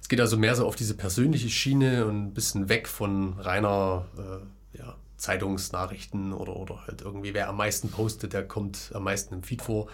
[0.01, 4.07] Es geht also mehr so auf diese persönliche Schiene und ein bisschen weg von reiner
[4.17, 9.35] äh, ja, Zeitungsnachrichten oder, oder halt irgendwie, wer am meisten postet, der kommt am meisten
[9.35, 9.87] im Feed vor.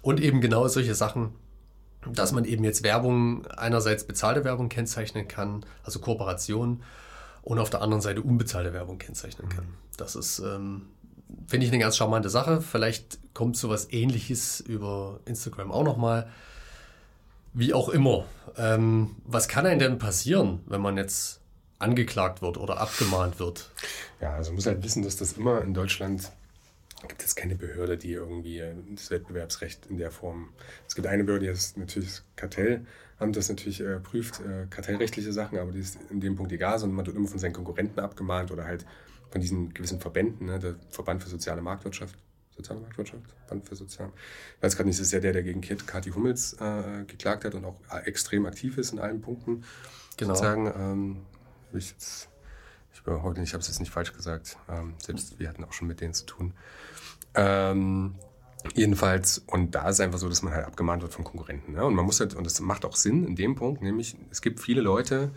[0.00, 1.36] Und eben genau solche Sachen
[2.10, 6.82] dass man eben jetzt Werbung, einerseits bezahlte Werbung kennzeichnen kann, also Kooperation,
[7.42, 9.64] und auf der anderen Seite unbezahlte Werbung kennzeichnen kann.
[9.64, 9.74] Mhm.
[9.96, 10.86] Das ist, ähm,
[11.46, 12.60] finde ich, eine ganz charmante Sache.
[12.60, 16.28] Vielleicht kommt sowas ähnliches über Instagram auch nochmal.
[17.52, 18.24] Wie auch immer.
[18.56, 21.40] Ähm, was kann einem denn passieren, wenn man jetzt
[21.78, 23.70] angeklagt wird oder abgemahnt wird?
[24.20, 26.30] Ja, also man muss halt wissen, dass das immer in Deutschland
[27.08, 30.50] gibt es keine Behörde, die irgendwie äh, das Wettbewerbsrecht in der Form.
[30.86, 32.86] Es gibt eine Behörde, die ist natürlich das Kartellamt,
[33.36, 36.96] das natürlich äh, prüft äh, kartellrechtliche Sachen, aber die ist in dem Punkt egal, sondern
[36.96, 38.86] man wird immer von seinen Konkurrenten abgemahnt oder halt
[39.30, 42.18] von diesen gewissen Verbänden, ne, der Verband für soziale Marktwirtschaft.
[42.54, 43.24] Soziale Marktwirtschaft?
[43.46, 44.12] Verband für Sozial.
[44.56, 47.54] Ich weiß gerade nicht, das ist ja der, der gegen Kathi Hummels äh, geklagt hat
[47.54, 49.64] und auch äh, extrem aktiv ist in allen Punkten.
[50.18, 50.34] Genau.
[50.34, 51.16] Sozusagen, ähm,
[51.72, 52.28] ich jetzt
[52.92, 54.58] ich heute nicht, ich habe es jetzt nicht falsch gesagt.
[54.68, 56.52] Ähm, selbst wir hatten auch schon mit denen zu tun.
[57.34, 58.14] Ähm,
[58.74, 61.72] jedenfalls, und da ist einfach so, dass man halt abgemahnt wird von Konkurrenten.
[61.72, 61.84] Ne?
[61.84, 64.60] Und man muss halt, und das macht auch Sinn in dem Punkt, nämlich es gibt
[64.60, 65.30] viele Leute,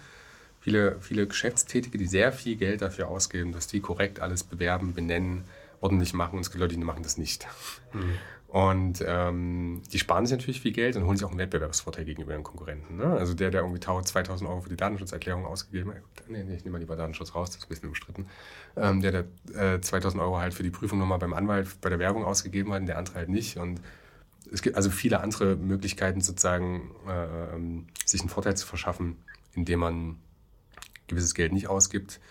[0.60, 5.43] viele, viele Geschäftstätige, die sehr viel Geld dafür ausgeben, dass die korrekt alles bewerben, benennen,
[5.82, 6.36] ordentlich machen.
[6.36, 7.48] Und es gibt Leute, die machen das nicht.
[7.93, 8.18] Mhm.
[8.56, 12.32] Und ähm, die sparen sich natürlich viel Geld und holen sich auch einen Wettbewerbsvorteil gegenüber
[12.32, 12.95] ihren Konkurrenten.
[12.95, 13.03] Ne?
[13.03, 16.76] Also der, der irgendwie 2000 Euro für die Datenschutzerklärung ausgegeben hat, nee, nee, ich nehme
[16.76, 18.28] mal lieber Datenschutz raus, das ist ein bisschen umstritten,
[18.78, 21.99] ähm, der, der äh, 2000 Euro halt für die Prüfung nochmal beim Anwalt bei der
[21.99, 23.58] Werbung ausgegeben hat und der andere halt nicht.
[23.58, 23.82] Und
[24.49, 29.18] es gibt also viele andere Möglichkeiten sozusagen, äh, ähm, sich einen Vorteil zu verschaffen,
[29.53, 30.16] indem man
[31.08, 32.22] gewisses Geld nicht ausgibt.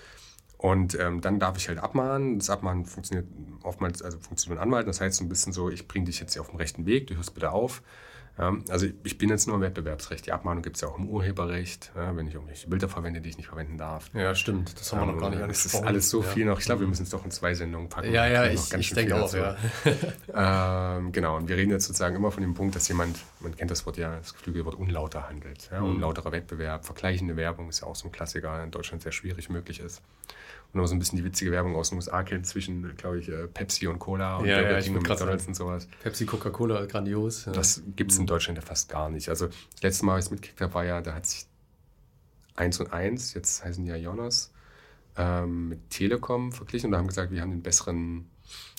[0.64, 2.38] Und ähm, dann darf ich halt abmahnen.
[2.38, 3.28] Das Abmahnen funktioniert
[3.64, 4.88] oftmals, also funktioniert Anwalt.
[4.88, 7.06] Das heißt so ein bisschen so, ich bringe dich jetzt hier auf den rechten Weg,
[7.08, 7.82] du hörst bitte auf.
[8.38, 10.24] Ja, also ich bin jetzt nur im Wettbewerbsrecht.
[10.24, 13.28] Die Abmahnung gibt es ja auch im Urheberrecht, ja, wenn ich irgendwelche Bilder verwende, die
[13.28, 14.08] ich nicht verwenden darf.
[14.14, 14.80] Ja, stimmt.
[14.80, 15.72] Das haben wir noch gar nicht angesprochen.
[15.72, 16.28] Das ist alles so ja.
[16.28, 16.58] viel noch.
[16.58, 18.10] Ich glaube, wir müssen es doch in zwei Sendungen packen.
[18.10, 19.56] Ja, ja, ich, ich denke auch, ja.
[20.96, 23.70] ähm, genau, und wir reden jetzt sozusagen immer von dem Punkt, dass jemand, man kennt
[23.70, 25.68] das Wort ja, das Geflügelwort unlauter handelt.
[25.70, 25.96] Ja, mhm.
[25.96, 29.78] Unlauterer Wettbewerb, vergleichende Werbung ist ja auch so ein Klassiker, in Deutschland sehr schwierig möglich
[29.80, 30.00] ist
[30.74, 33.28] und auch so ein bisschen die witzige Werbung aus den USA kennt zwischen, glaube ich,
[33.28, 35.88] äh, Pepsi und Cola und ja, ja, ich McDonalds und sowas.
[36.02, 37.44] Pepsi, Coca-Cola, grandios.
[37.44, 37.52] Ja.
[37.52, 39.28] Das gibt es in Deutschland ja fast gar nicht.
[39.28, 41.46] Also das letzte Mal, als ich mitgekriegt habe, war ja, da hat sich
[42.56, 44.52] 1 und 1, jetzt heißen die ja Jonas,
[45.16, 48.28] ähm, mit Telekom verglichen und haben gesagt, wir haben den besseren,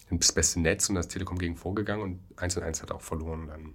[0.10, 3.48] das beste Netz und das Telekom gegen vorgegangen und 1 und 1 hat auch verloren
[3.48, 3.74] dann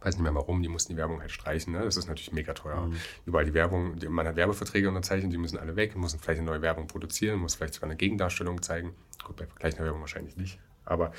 [0.00, 1.72] weiß nicht mehr warum, die mussten die Werbung halt streichen.
[1.72, 1.82] Ne?
[1.82, 2.86] Das ist natürlich mega teuer.
[2.86, 2.96] Mhm.
[3.24, 6.50] Überall die Werbung, die, man hat Werbeverträge unterzeichnet, die müssen alle weg, müssen vielleicht eine
[6.50, 8.94] neue Werbung produzieren, muss vielleicht sogar eine Gegendarstellung zeigen.
[9.24, 10.58] Gut, bei vergleichender Werbung wahrscheinlich nicht.
[10.84, 11.12] Aber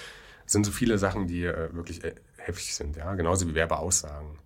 [0.46, 3.14] es sind so viele Sachen, die äh, wirklich äh, heftig sind, ja.
[3.16, 4.40] Genauso wie Werbeaussagen.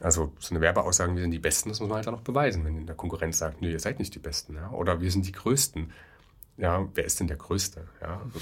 [0.00, 2.64] Also so eine Werbeaussage, wir sind die Besten, das muss man halt auch noch beweisen,
[2.64, 4.70] wenn der Konkurrenz sagt, nö, ihr seid nicht die Besten, ja.
[4.70, 5.92] Oder wir sind die Größten.
[6.58, 7.86] Ja, wer ist denn der Größte?
[8.00, 8.20] Ja.
[8.24, 8.40] Also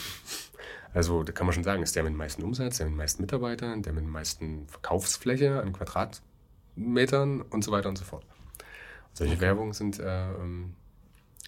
[0.95, 3.22] da kann man schon sagen, ist der mit dem meisten Umsatz, der mit den meisten
[3.22, 8.24] Mitarbeitern, der mit den meisten Verkaufsfläche an Quadratmetern und so weiter und so fort.
[8.24, 9.42] Und solche okay.
[9.42, 10.28] Werbungen sind äh,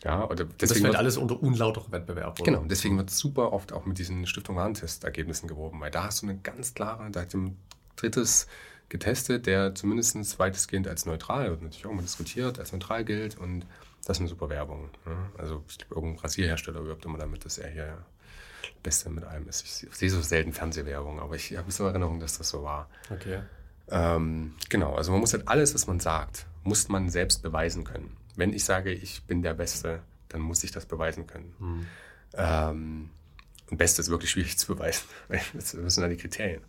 [0.04, 2.38] ja, oder deswegen das fällt alles unter unlauterer Wettbewerb.
[2.40, 2.52] Oder?
[2.52, 6.26] Genau, deswegen wird super oft auch mit diesen Stiftung Warentest-Ergebnissen geworben, weil da hast du
[6.26, 7.56] eine ganz klare, da hat ein
[7.96, 8.46] drittes
[8.88, 13.66] getestet, der zumindest weitestgehend als neutral, wird natürlich auch mal diskutiert, als neutral gilt und
[14.04, 14.90] das ist eine super Werbung.
[15.04, 15.16] Ne?
[15.38, 17.98] Also ich glaube, irgendein Rasierhersteller wirbt immer damit, dass er hier
[18.82, 19.64] Beste mit allem ist.
[19.64, 22.88] Ich sehe so selten Fernsehwerbung, aber ich habe so Erinnerung, dass das so war.
[23.10, 23.40] Okay.
[23.88, 28.16] Ähm, genau, also man muss halt alles, was man sagt, muss man selbst beweisen können.
[28.34, 31.54] Wenn ich sage, ich bin der Beste, dann muss ich das beweisen können.
[31.58, 31.86] Mhm.
[32.34, 33.10] Ähm,
[33.70, 35.06] und Beste ist wirklich schwierig zu beweisen.
[35.54, 36.62] Das sind dann die Kriterien.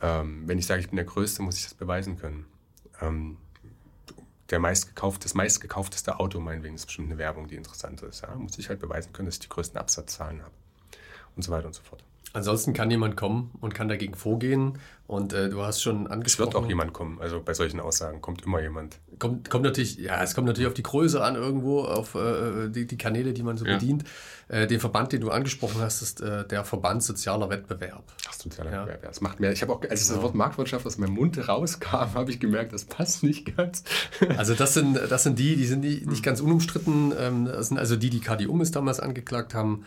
[0.00, 2.46] Ähm, wenn ich sage, ich bin der Größte, muss ich das beweisen können.
[3.00, 3.36] Ähm,
[4.50, 8.22] der meistgekauft, das meistgekaufteste Auto, meinetwegen, ist bestimmt eine Werbung, die interessant ist.
[8.22, 8.34] Ja?
[8.34, 10.52] Muss ich halt beweisen können, dass ich die größten Absatzzahlen habe
[11.38, 12.04] und so weiter und so fort.
[12.34, 14.78] Ansonsten kann jemand kommen und kann dagegen vorgehen.
[15.06, 16.48] Und äh, du hast schon angesprochen.
[16.48, 17.18] Es wird auch jemand kommen.
[17.18, 18.98] Also bei solchen Aussagen kommt immer jemand.
[19.18, 22.86] Kommt, kommt natürlich, ja, es kommt natürlich auf die Größe an irgendwo, auf äh, die,
[22.86, 23.78] die Kanäle, die man so ja.
[23.78, 24.04] bedient.
[24.48, 28.04] Äh, den Verband, den du angesprochen hast, ist äh, der Verband Sozialer Wettbewerb.
[28.28, 28.80] Ach, sozialer ja.
[28.80, 29.02] Wettbewerb.
[29.02, 30.14] Das macht mir, ich habe auch, als genau.
[30.14, 33.84] das Wort Marktwirtschaft aus meinem Mund rauskam, habe ich gemerkt, das passt nicht ganz.
[34.36, 37.14] also das sind, das sind die, die sind die nicht ganz unumstritten.
[37.18, 39.86] Ähm, das sind also die, die Kadi Umis damals angeklagt haben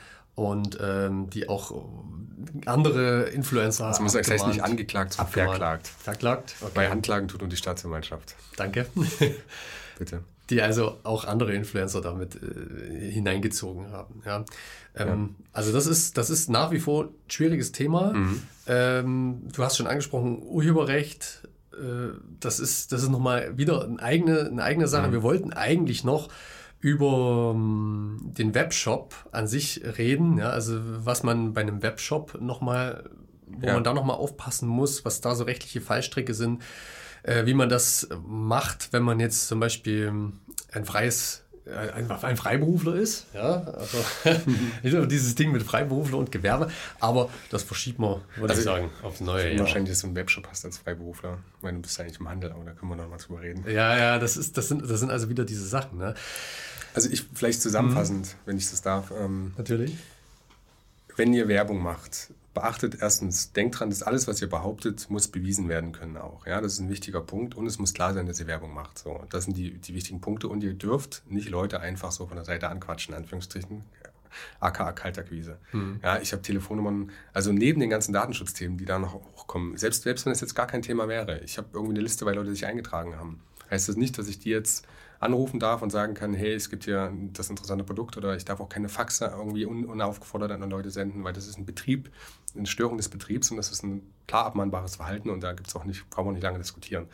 [0.50, 1.86] und ähm, die auch
[2.66, 3.92] andere Influencer haben.
[3.92, 5.88] Also muss das heißt nicht angeklagt, sondern verklagt.
[5.88, 6.56] Verklagt?
[6.62, 6.72] Okay.
[6.74, 8.36] Bei Anklagen tut und die Staatsanwaltschaft.
[8.58, 8.88] Danke.
[10.00, 10.24] Bitte.
[10.50, 14.22] Die also auch andere Influencer damit äh, hineingezogen haben.
[14.26, 14.44] Ja.
[14.96, 15.46] Ähm, ja.
[15.54, 18.14] Also das ist, das ist nach wie vor ein schwieriges Thema.
[18.14, 18.42] Mhm.
[18.68, 24.48] Ähm, du hast schon angesprochen, Urheberrecht, äh, das ist, das ist nochmal wieder eine eigene,
[24.48, 25.08] eine eigene Sache.
[25.08, 25.14] Mhm.
[25.14, 26.30] Wir wollten eigentlich noch
[26.82, 30.38] über ähm, den Webshop an sich reden.
[30.38, 33.09] Ja, also was man bei einem Webshop nochmal,
[33.45, 33.73] wo ja.
[33.75, 36.63] man da nochmal aufpassen muss, was da so rechtliche Fallstricke sind,
[37.23, 40.11] äh, wie man das macht, wenn man jetzt zum Beispiel
[40.73, 43.63] ein freies ein, ein Freiberufler ist, ja,
[44.84, 46.69] also dieses Ding mit Freiberufler und Gewerbe,
[46.99, 49.59] aber das verschiebt man, würde also ich sagen, aufs neue Jahr.
[49.59, 52.63] Wahrscheinlich, dass du einen Webshop hast als Freiberufler, weil du bist eigentlich im Handel, aber
[52.65, 53.63] da können wir noch mal drüber reden.
[53.69, 56.15] Ja, ja, das, ist, das, sind, das sind also wieder diese Sachen, ne?
[56.94, 58.39] Also ich vielleicht zusammenfassend, mhm.
[58.46, 59.12] wenn ich das darf.
[59.12, 59.98] Ähm, Natürlich.
[61.16, 65.70] Wenn ihr Werbung macht, beachtet erstens, denkt dran, dass alles, was ihr behauptet, muss bewiesen
[65.70, 66.46] werden können auch.
[66.46, 69.00] Ja, das ist ein wichtiger Punkt und es muss klar sein, dass ihr Werbung macht.
[69.00, 72.36] So, das sind die, die wichtigen Punkte und ihr dürft nicht Leute einfach so von
[72.36, 73.84] der Seite anquatschen, in Anführungsstrichen.
[74.60, 75.58] aka Kaltakquise.
[75.72, 76.00] Mhm.
[76.04, 80.26] Ja, ich habe Telefonnummern, also neben den ganzen Datenschutzthemen, die da noch hochkommen, selbst, selbst
[80.26, 82.66] wenn es jetzt gar kein Thema wäre, ich habe irgendwie eine Liste, weil Leute sich
[82.66, 83.42] eingetragen haben.
[83.70, 84.86] Heißt das nicht, dass ich die jetzt
[85.22, 88.59] anrufen darf und sagen kann, hey, es gibt hier das interessante Produkt oder ich darf
[88.59, 92.11] auch keine Faxe irgendwie un unaufgefordert an Leute senden, weil das ist ein Betrieb,
[92.55, 95.76] eine Störung des Betriebs und das ist ein klar abmahnbares Verhalten und da gibt es
[95.76, 97.05] auch nicht, brauchen wir nicht lange diskutieren.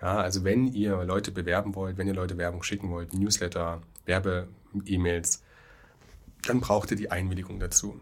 [0.00, 5.42] Ja, also wenn ihr Leute bewerben wollt, wenn ihr Leute Werbung schicken wollt, Newsletter, Werbe-E-Mails,
[6.46, 8.00] dann braucht ihr die Einwilligung dazu.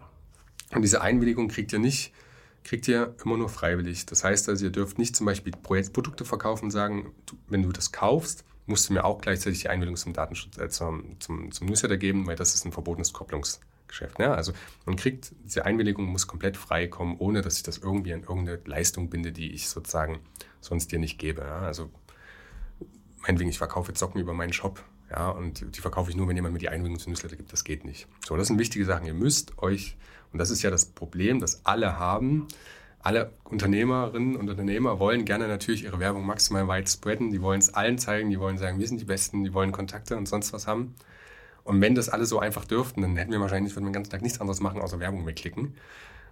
[0.74, 2.12] Und diese Einwilligung kriegt ihr nicht,
[2.64, 4.04] kriegt ihr immer nur freiwillig.
[4.04, 7.14] Das heißt also, ihr dürft nicht zum Beispiel Projektprodukte verkaufen und sagen,
[7.48, 11.18] wenn du das kaufst, musst du mir auch gleichzeitig die Einwilligung zum Datenschutz, äh, zum,
[11.20, 14.18] zum, zum Newsletter geben, weil das ist ein verbotenes Kopplungsgeschäft.
[14.18, 14.30] Ne?
[14.30, 14.52] Also
[14.86, 18.60] man kriegt, diese Einwilligung muss komplett frei kommen, ohne dass ich das irgendwie an irgendeine
[18.64, 20.20] Leistung binde, die ich sozusagen
[20.60, 21.42] sonst dir nicht gebe.
[21.42, 21.60] Ja?
[21.60, 21.90] Also
[23.22, 26.52] meinetwegen, ich verkaufe Socken über meinen Shop, ja, und die verkaufe ich nur, wenn jemand
[26.52, 27.52] mir die Einwilligung zum Newsletter gibt.
[27.52, 28.06] Das geht nicht.
[28.26, 29.06] So, das sind wichtige Sachen.
[29.06, 29.96] Ihr müsst euch,
[30.32, 32.46] und das ist ja das Problem, das alle haben,
[33.08, 37.30] alle Unternehmerinnen und Unternehmer wollen gerne natürlich ihre Werbung maximal weit spreaden.
[37.30, 40.14] Die wollen es allen zeigen, die wollen sagen, wir sind die Besten, die wollen Kontakte
[40.18, 40.94] und sonst was haben.
[41.64, 44.10] Und wenn das alle so einfach dürften, dann hätten wir wahrscheinlich, würden wir den ganzen
[44.10, 45.74] Tag nichts anderes machen, außer Werbung wegklicken.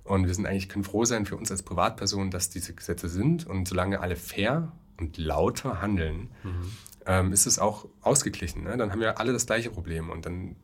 [0.04, 3.46] Und wir sind eigentlich, können froh sein für uns als Privatpersonen, dass diese Gesetze sind.
[3.46, 6.72] Und solange alle fair und lauter handeln, mhm.
[7.06, 8.64] ähm, ist es auch ausgeglichen.
[8.64, 8.76] Ne?
[8.76, 10.10] Dann haben wir alle das gleiche Problem.
[10.10, 10.56] Und dann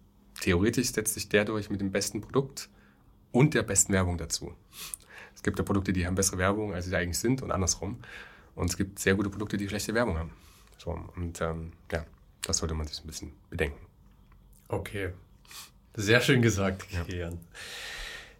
[0.43, 2.69] theoretisch setzt sich der durch mit dem besten Produkt
[3.31, 4.53] und der besten Werbung dazu.
[5.43, 7.99] Es gibt ja Produkte, die haben bessere Werbung, als sie eigentlich sind und andersrum.
[8.55, 10.31] Und es gibt sehr gute Produkte, die schlechte Werbung haben.
[10.79, 12.07] So, und ähm, ja,
[12.43, 13.85] das sollte man sich ein bisschen bedenken.
[14.69, 15.11] Okay.
[15.95, 17.09] Sehr schön gesagt, Kian.
[17.09, 17.31] Ja.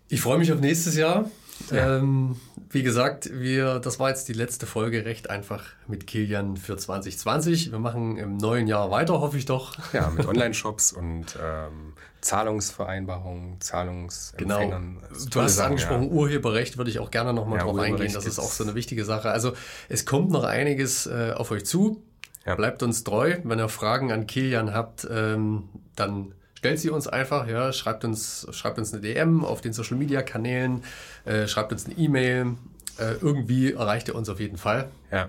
[0.09, 1.29] Ich freue mich auf nächstes Jahr.
[1.71, 1.99] Ja.
[1.99, 2.37] Ähm,
[2.71, 7.71] wie gesagt, wir, das war jetzt die letzte Folge recht einfach mit Kilian für 2020.
[7.71, 9.77] Wir machen im neuen Jahr weiter, hoffe ich doch.
[9.93, 11.93] Ja, mit Online-Shops und ähm,
[12.23, 14.99] Zahlungsvereinbarungen, Zahlungsempfängern.
[15.09, 15.25] Genau.
[15.31, 16.11] Du hast Sachen, angesprochen, ja.
[16.11, 18.13] Urheberrecht würde ich auch gerne nochmal ja, drauf eingehen.
[18.13, 19.31] Das ist auch so eine wichtige Sache.
[19.31, 19.53] Also
[19.89, 22.03] es kommt noch einiges äh, auf euch zu.
[22.47, 22.55] Ja.
[22.55, 23.37] Bleibt uns treu.
[23.45, 28.47] Wenn ihr Fragen an Kilian habt, ähm, dann stellt sie uns einfach, ja, schreibt uns,
[28.53, 30.85] schreibt uns eine DM auf den Social Media Kanälen,
[31.25, 32.55] äh, schreibt uns eine E-Mail.
[32.99, 34.89] Äh, irgendwie erreicht ihr uns auf jeden Fall.
[35.11, 35.29] Ja.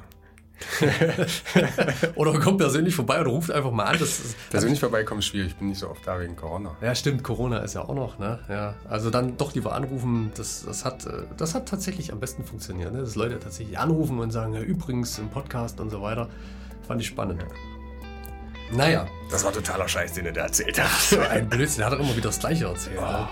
[2.16, 3.98] oder kommt persönlich vorbei oder ruft einfach mal an.
[3.98, 6.78] Das, persönlich vorbeikommen ist schwierig, ich bin nicht so oft da wegen Corona.
[6.82, 8.38] Ja, stimmt, Corona ist ja auch noch, ne?
[8.48, 12.44] Ja, also dann doch lieber anrufen, das, das, hat, äh, das hat tatsächlich am besten
[12.44, 13.00] funktioniert, ne?
[13.00, 16.30] dass Leute tatsächlich anrufen und sagen, ja, übrigens im Podcast und so weiter.
[16.88, 17.42] Fand ich spannend.
[17.42, 17.73] Ja.
[18.72, 19.08] Naja.
[19.30, 20.90] Das war totaler Scheiß, den er da erzählt hat.
[21.10, 22.98] So ein Blödsinn, er hat doch immer wieder das Gleiche erzählt.
[23.00, 23.02] Oh.
[23.02, 23.30] Ja.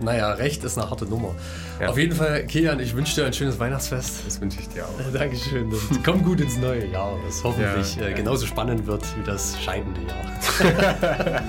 [0.00, 1.34] Naja, Recht ist eine harte Nummer.
[1.78, 1.88] Ja.
[1.90, 4.26] Auf jeden Fall, Kian, ich wünsche dir ein schönes Weihnachtsfest.
[4.26, 5.12] Das wünsche ich dir auch.
[5.12, 9.24] Dankeschön und komm gut ins neue Jahr, das hoffentlich ja, äh, genauso spannend wird wie
[9.24, 10.16] das scheidende Jahr.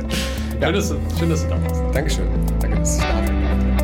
[0.60, 1.82] schön, dass du, schön, dass du da warst.
[1.94, 2.28] Dankeschön.
[2.60, 3.79] Danke, dass ich da bin.